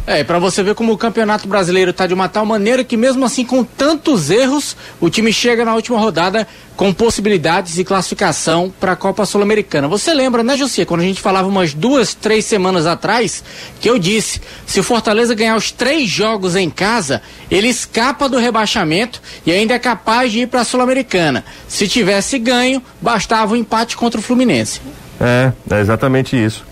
[0.07, 3.23] É, para você ver como o Campeonato Brasileiro está de uma tal maneira que mesmo
[3.23, 8.93] assim com tantos erros, o time chega na última rodada com possibilidades de classificação para
[8.93, 9.87] a Copa Sul-Americana.
[9.87, 13.43] Você lembra, né, José, quando a gente falava umas duas, três semanas atrás,
[13.79, 17.21] que eu disse, se o Fortaleza ganhar os três jogos em casa,
[17.51, 21.45] ele escapa do rebaixamento e ainda é capaz de ir para a Sul-Americana.
[21.67, 24.81] Se tivesse ganho, bastava o um empate contra o Fluminense.
[25.19, 26.70] É, é exatamente isso.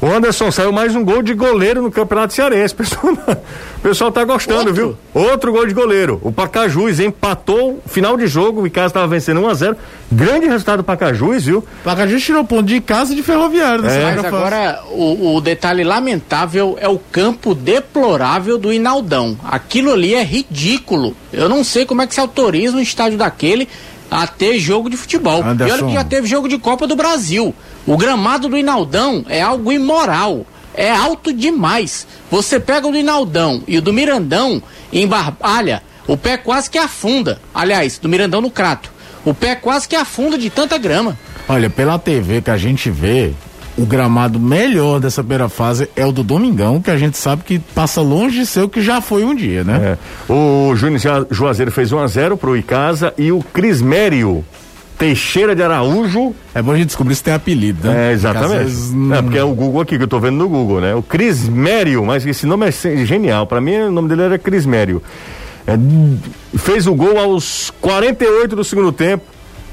[0.00, 2.74] O Anderson saiu mais um gol de goleiro no Campeonato Cearense.
[2.74, 3.12] O pessoal,
[3.78, 4.74] o pessoal tá gostando, Outro?
[4.74, 4.96] viu?
[5.14, 6.20] Outro gol de goleiro.
[6.22, 9.76] O Pacajus empatou final de jogo, o Icasa estava vencendo 1 a 0
[10.12, 11.64] Grande resultado do Pacajus, viu?
[11.82, 13.82] Pacajus tirou ponto de casa de ferroviário.
[13.82, 14.02] Né?
[14.02, 14.04] É.
[14.04, 19.36] Mas agora, o, o detalhe lamentável é o campo deplorável do Inaldão.
[19.44, 21.16] Aquilo ali é ridículo.
[21.32, 23.68] Eu não sei como é que se autoriza um estádio daquele
[24.10, 25.42] a ter jogo de futebol.
[25.42, 25.74] Anderson.
[25.74, 27.54] E olha que já teve jogo de Copa do Brasil.
[27.86, 30.44] O gramado do Inaldão é algo imoral.
[30.74, 32.06] É alto demais.
[32.30, 34.60] Você pega o do Inaldão e o do Mirandão
[34.92, 37.40] em Barbalha, o pé quase que afunda.
[37.54, 38.90] Aliás, do Mirandão no Crato.
[39.24, 41.16] O pé quase que afunda de tanta grama.
[41.48, 43.32] Olha, pela TV que a gente vê,
[43.78, 47.58] o gramado melhor dessa primeira fase é o do Domingão, que a gente sabe que
[47.58, 49.96] passa longe de ser o que já foi um dia, né?
[50.28, 50.32] É.
[50.32, 54.44] O Júnior Juazeiro fez 1 a 0 pro Icasa e o Crismério
[54.98, 56.34] Teixeira de Araújo.
[56.54, 58.10] É bom a gente descobrir se tem apelido, né?
[58.10, 58.64] É, exatamente.
[58.64, 60.94] Vezes, É, porque é o Google aqui que eu tô vendo no Google, né?
[60.94, 62.72] O Cris Mério, mas esse nome é
[63.04, 63.46] genial.
[63.46, 65.02] Para mim, o nome dele era Cris Mério.
[65.66, 65.72] É,
[66.58, 69.24] fez o gol aos 48 do segundo tempo.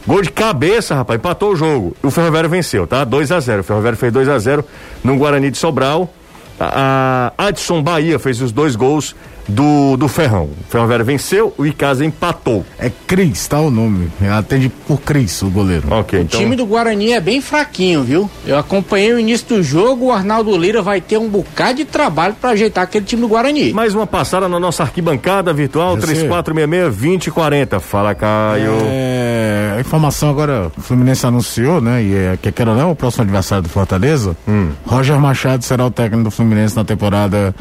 [0.05, 1.95] Gol de cabeça, rapaz, empatou o jogo.
[2.03, 3.05] O Ferroviário venceu, tá?
[3.05, 4.65] 2 a 0 O Ferroviário fez 2 a 0
[5.03, 6.13] no Guarani de Sobral.
[6.59, 9.15] A, a Adson Bahia fez os dois gols
[9.47, 10.45] do, do Ferrão.
[10.45, 12.65] O Ferroviário venceu, o Icasa empatou.
[12.77, 14.09] É Cris, tá o nome.
[14.31, 15.87] Atende por Cris, o goleiro.
[15.91, 16.19] Ok.
[16.19, 16.39] o então...
[16.39, 18.29] time do Guarani é bem fraquinho, viu?
[18.45, 22.35] Eu acompanhei o início do jogo, o Arnaldo Lira vai ter um bocado de trabalho
[22.39, 23.73] para ajeitar aquele time do Guarani.
[23.73, 27.79] Mais uma passada na nossa arquibancada virtual, 3466-2040.
[27.79, 28.77] Fala, Caio.
[28.85, 32.03] É, a informação agora, o Fluminense anunciou, né?
[32.03, 34.69] E é, que quer ou não, o próximo adversário do Fortaleza, hum.
[34.85, 37.53] Roger Machado será o técnico do Fluminense na temporada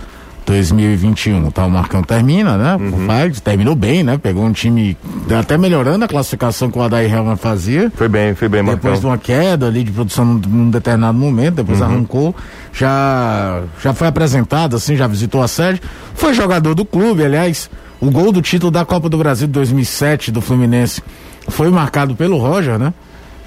[0.46, 1.50] 2021.
[1.50, 2.76] Tá, o Marcão termina, né?
[2.76, 3.06] Uhum.
[3.06, 4.18] Faz, terminou bem, né?
[4.18, 4.96] Pegou um time
[5.38, 7.90] até melhorando a classificação que o Adair Helman fazia.
[7.94, 11.56] Foi bem, foi bem, Depois de uma queda ali de produção num, num determinado momento,
[11.56, 11.86] depois uhum.
[11.86, 12.36] arrancou.
[12.72, 15.80] Já, já foi apresentado, assim, já visitou a sede.
[16.14, 17.70] Foi jogador do clube, aliás.
[18.00, 21.00] O gol do título da Copa do Brasil de 2007 do Fluminense
[21.48, 22.92] foi marcado pelo Roger, né?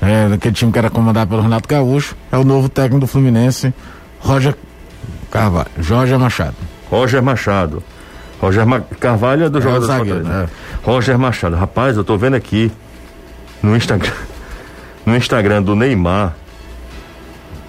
[0.02, 2.16] É, aquele time que era comandado pelo Renato Gaúcho.
[2.32, 3.74] É o novo técnico do Fluminense,
[4.20, 4.56] Roger
[5.30, 6.56] Carvalho, Jorge Machado.
[6.90, 7.84] Roger Machado.
[8.40, 10.48] Roger Ma Carvalho é do é jogador zagueiro, né?
[10.84, 11.56] Roger Machado.
[11.56, 12.72] Rapaz, eu tô vendo aqui
[13.62, 14.12] no Instagram,
[15.06, 16.36] no Instagram do Neymar.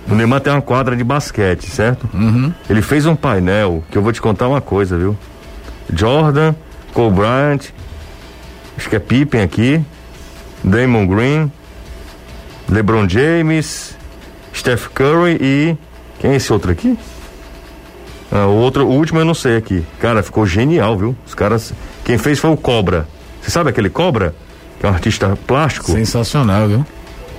[0.09, 2.09] O Neymar tem uma quadra de basquete, certo?
[2.15, 2.53] Uhum.
[2.69, 5.17] Ele fez um painel que eu vou te contar uma coisa, viu?
[5.93, 6.55] Jordan,
[6.93, 7.61] Cole Bryant,
[8.77, 9.83] acho que é Pippen aqui,
[10.63, 11.51] Damon Green,
[12.69, 13.97] LeBron James,
[14.55, 15.77] Steph Curry e
[16.19, 16.99] quem é esse outro aqui?
[18.31, 19.85] Ah, o outro, o último eu não sei aqui.
[20.01, 21.17] Cara, ficou genial, viu?
[21.27, 21.73] Os caras.
[22.05, 23.07] Quem fez foi o Cobra.
[23.41, 24.35] Você sabe aquele Cobra?
[24.81, 25.93] Que é um artista plástico?
[25.93, 26.87] Sensacional, viu?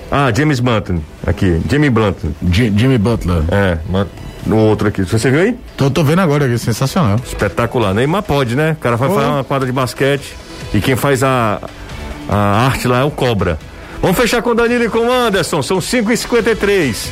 [0.09, 1.01] Ah, James Button.
[1.25, 1.61] Aqui.
[1.69, 2.29] Jimmy Button.
[2.41, 3.43] J Jimmy Butler.
[3.51, 3.77] É,
[4.45, 5.03] no outro aqui.
[5.03, 5.57] Você viu aí?
[5.75, 7.17] Tô, tô vendo agora aqui, sensacional.
[7.23, 7.93] Espetacular.
[7.93, 8.71] Neymar pode, né?
[8.71, 9.13] O cara vai oh.
[9.13, 10.35] fazer uma quadra de basquete.
[10.73, 11.59] E quem faz a,
[12.29, 13.59] a arte lá é o Cobra.
[14.01, 15.61] Vamos fechar com o Danilo e com o Anderson.
[15.61, 17.09] São 5h53.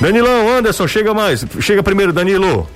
[0.00, 1.44] Danilão, Anderson, chega mais.
[1.60, 2.68] Chega primeiro, Danilo.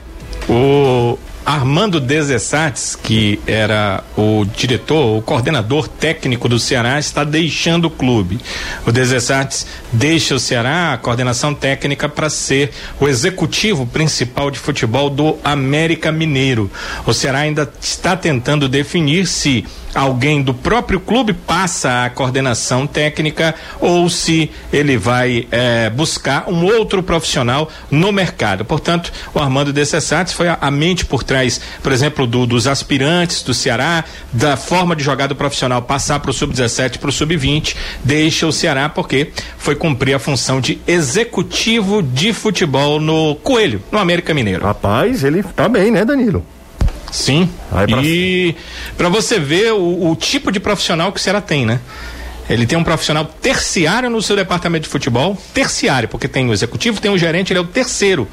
[0.48, 7.90] O Armando Desessates, que era o diretor, o coordenador técnico do Ceará, está deixando o
[7.90, 8.38] clube.
[8.86, 12.70] O Desessates deixa o Ceará, a coordenação técnica, para ser
[13.00, 16.70] o executivo principal de futebol do América Mineiro.
[17.06, 23.54] O Ceará ainda está tentando definir se alguém do próprio clube passa a coordenação técnica
[23.80, 28.64] ou se ele vai eh, buscar um outro profissional no mercado.
[28.64, 33.42] Portanto, o Armando Desessates foi a, a mente por trás, por exemplo, do, dos aspirantes
[33.42, 37.76] do Ceará, da forma de jogar do profissional passar para o sub-17 para o sub-20,
[38.04, 43.98] deixa o Ceará porque foi cumprir a função de executivo de futebol no Coelho, no
[43.98, 44.64] América Mineiro.
[44.64, 46.44] Rapaz, ele tá bem, né, Danilo?
[47.10, 47.48] Sim.
[47.70, 48.54] Pra e
[48.96, 51.80] para você ver o, o tipo de profissional que o Ceará tem, né?
[52.50, 56.98] Ele tem um profissional terciário no seu departamento de futebol, terciário, porque tem o executivo,
[56.98, 58.26] tem o gerente, ele é o terceiro.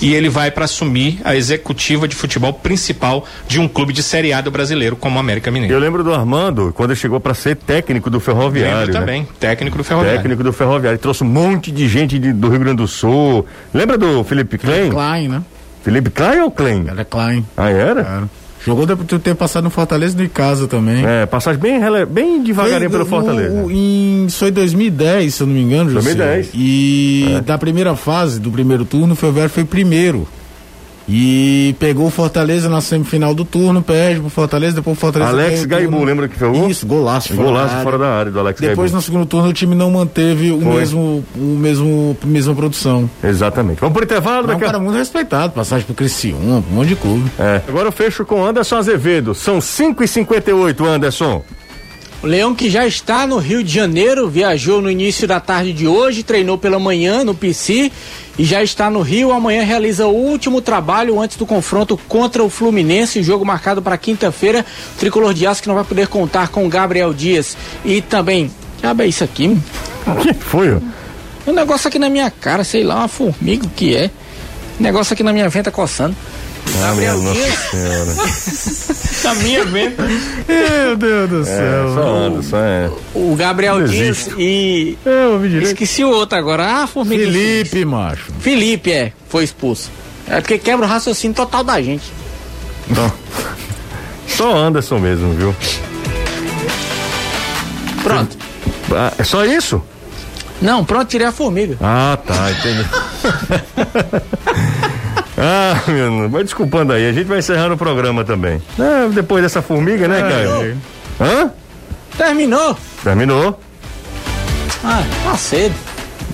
[0.00, 4.32] E ele vai para assumir a executiva de futebol principal de um clube de Série
[4.32, 5.74] A do brasileiro, como o América Mineiro.
[5.74, 8.78] Eu lembro do Armando, quando ele chegou para ser técnico do Ferroviário.
[8.78, 9.00] Lembro né?
[9.00, 10.18] também, técnico do Ferroviário.
[10.18, 10.94] Técnico do Ferroviário.
[10.94, 13.44] Ele trouxe um monte de gente de- do Rio Grande do Sul.
[13.74, 14.88] Lembra do Felipe Klein?
[14.88, 15.42] Klein, né?
[15.88, 16.84] Felipe Klein ou Klein?
[16.86, 17.46] Era Klein.
[17.56, 18.00] Ah, era?
[18.00, 18.30] Era.
[18.64, 21.02] Jogou depois de ter passado no Fortaleza e no Casa também.
[21.06, 21.80] É, passagem bem,
[22.10, 23.54] bem devagarinho Foi pelo Fortaleza.
[23.62, 26.12] no- em, foi 2010, se eu não me engano, José.
[26.14, 26.50] 2010.
[26.54, 30.28] E da primeira fase, do primeiro turno, o Ferroviário foi primeiro.
[31.10, 35.30] E pegou o Fortaleza na semifinal do turno, perde pro Fortaleza, depois o Fortaleza.
[35.32, 36.04] Alex Gaibu, turno.
[36.04, 36.68] lembra que foi o?
[36.68, 37.28] Isso, golaço.
[37.34, 38.96] fora Golaço da fora da área do Alex Depois, Gaibu.
[38.96, 40.74] no segundo turno, o time não manteve o Foi.
[40.74, 43.08] mesmo, o mesmo, mesma produção.
[43.24, 43.80] Exatamente.
[43.80, 46.88] Vamos pro intervalo É um daqui a cara muito respeitado, passagem pro Criciúma, um monte
[46.88, 47.30] de clube.
[47.38, 47.62] É.
[47.66, 49.34] Agora eu fecho com Anderson Azevedo.
[49.34, 51.42] São 5 e 58 Anderson.
[52.22, 55.86] O Leão que já está no Rio de Janeiro, viajou no início da tarde de
[55.86, 57.92] hoje, treinou pela manhã no PC
[58.38, 59.32] e já está no Rio.
[59.32, 64.64] Amanhã realiza o último trabalho antes do confronto contra o Fluminense, jogo marcado para quinta-feira.
[64.98, 68.50] Tricolor de Aço que não vai poder contar com o Gabriel Dias e também.
[68.82, 69.58] É isso aqui.
[70.06, 70.78] O que foi?
[71.46, 74.10] um negócio aqui na minha cara, sei lá, uma formiga o que é.
[74.78, 76.14] Negócio aqui na minha venta coçando.
[76.80, 78.14] Ah, minha Gabriel Nossa Dias, Senhora.
[79.24, 80.02] na minha venta.
[80.48, 81.94] Meu Deus do É, céu.
[81.94, 82.90] só Anderson, é.
[83.14, 84.96] O Gabriel Não Dias e.
[85.04, 85.68] É, eu ouvi direito.
[85.72, 86.82] Esqueci o outro agora.
[86.82, 87.24] Ah, formiga.
[87.24, 88.32] Felipe, macho.
[88.40, 89.90] Felipe, é, foi expulso.
[90.28, 92.04] É porque quebra o raciocínio total da gente.
[92.90, 93.10] Então,
[94.28, 95.54] só Anderson mesmo, viu?
[98.02, 98.36] Pronto.
[98.92, 99.82] Ah, é só isso?
[100.62, 101.76] Não, pronto, tirei a formiga.
[101.80, 102.84] Ah, tá, entendi.
[105.40, 108.60] ah, meu, irmão, vai desculpando aí, a gente vai encerrando o programa também.
[108.78, 110.76] É, depois dessa formiga, né, Caio?
[111.20, 111.50] Hã?
[112.16, 112.76] Terminou.
[113.04, 113.60] Terminou.
[114.84, 115.74] Ah, tá cedo.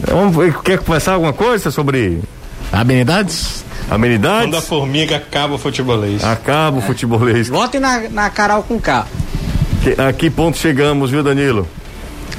[0.09, 2.21] Vamos ver, quer conversar alguma coisa sobre
[2.73, 3.65] Amenidades?
[3.91, 4.45] amenidades?
[4.47, 6.25] Quando a formiga acaba o futebolês.
[6.25, 7.49] Acaba o futebolês.
[7.49, 9.07] Votem na, na Carol com K.
[9.83, 11.69] Que- A que ponto chegamos, viu, Danilo?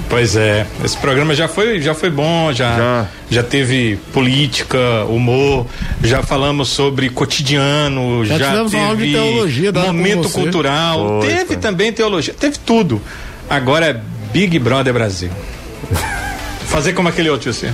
[0.09, 3.05] Pois é, esse programa já foi, já foi bom, já, Já.
[3.29, 5.65] já, teve política, humor,
[6.03, 11.57] já falamos sobre cotidiano, Já já, tivemos de teve teologia momento cultural, Foi, teve foi.
[11.57, 13.01] também teologia, teve tudo.
[13.49, 14.01] Agora é
[14.31, 15.31] Big Brother Brasil.
[16.67, 17.71] Fazer como aquele outro, assim,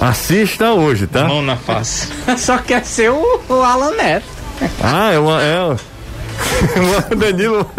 [0.00, 1.24] Assista hoje, tá?
[1.24, 2.08] mão na face.
[2.38, 4.26] Só quer ser o, o Alan Neto.
[4.82, 5.42] Ah, é uma.
[5.42, 5.76] É
[7.16, 7.70] Danilo.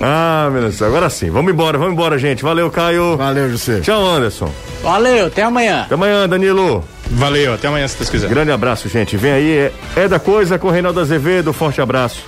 [0.00, 0.88] ah, meu Deus do céu.
[0.88, 1.30] Agora sim.
[1.30, 2.42] Vamos embora, vamos embora, gente.
[2.42, 3.16] Valeu, Caio.
[3.16, 3.80] Valeu, José.
[3.80, 4.52] Tchau, Anderson.
[4.82, 5.82] Valeu, até amanhã.
[5.82, 6.84] Até amanhã, Danilo.
[7.10, 8.28] Valeu, até amanhã se Deus quiser.
[8.28, 9.16] Grande abraço, gente.
[9.16, 11.52] Vem aí, é, é da coisa com o Reinaldo Azevedo.
[11.52, 12.22] Forte abraço.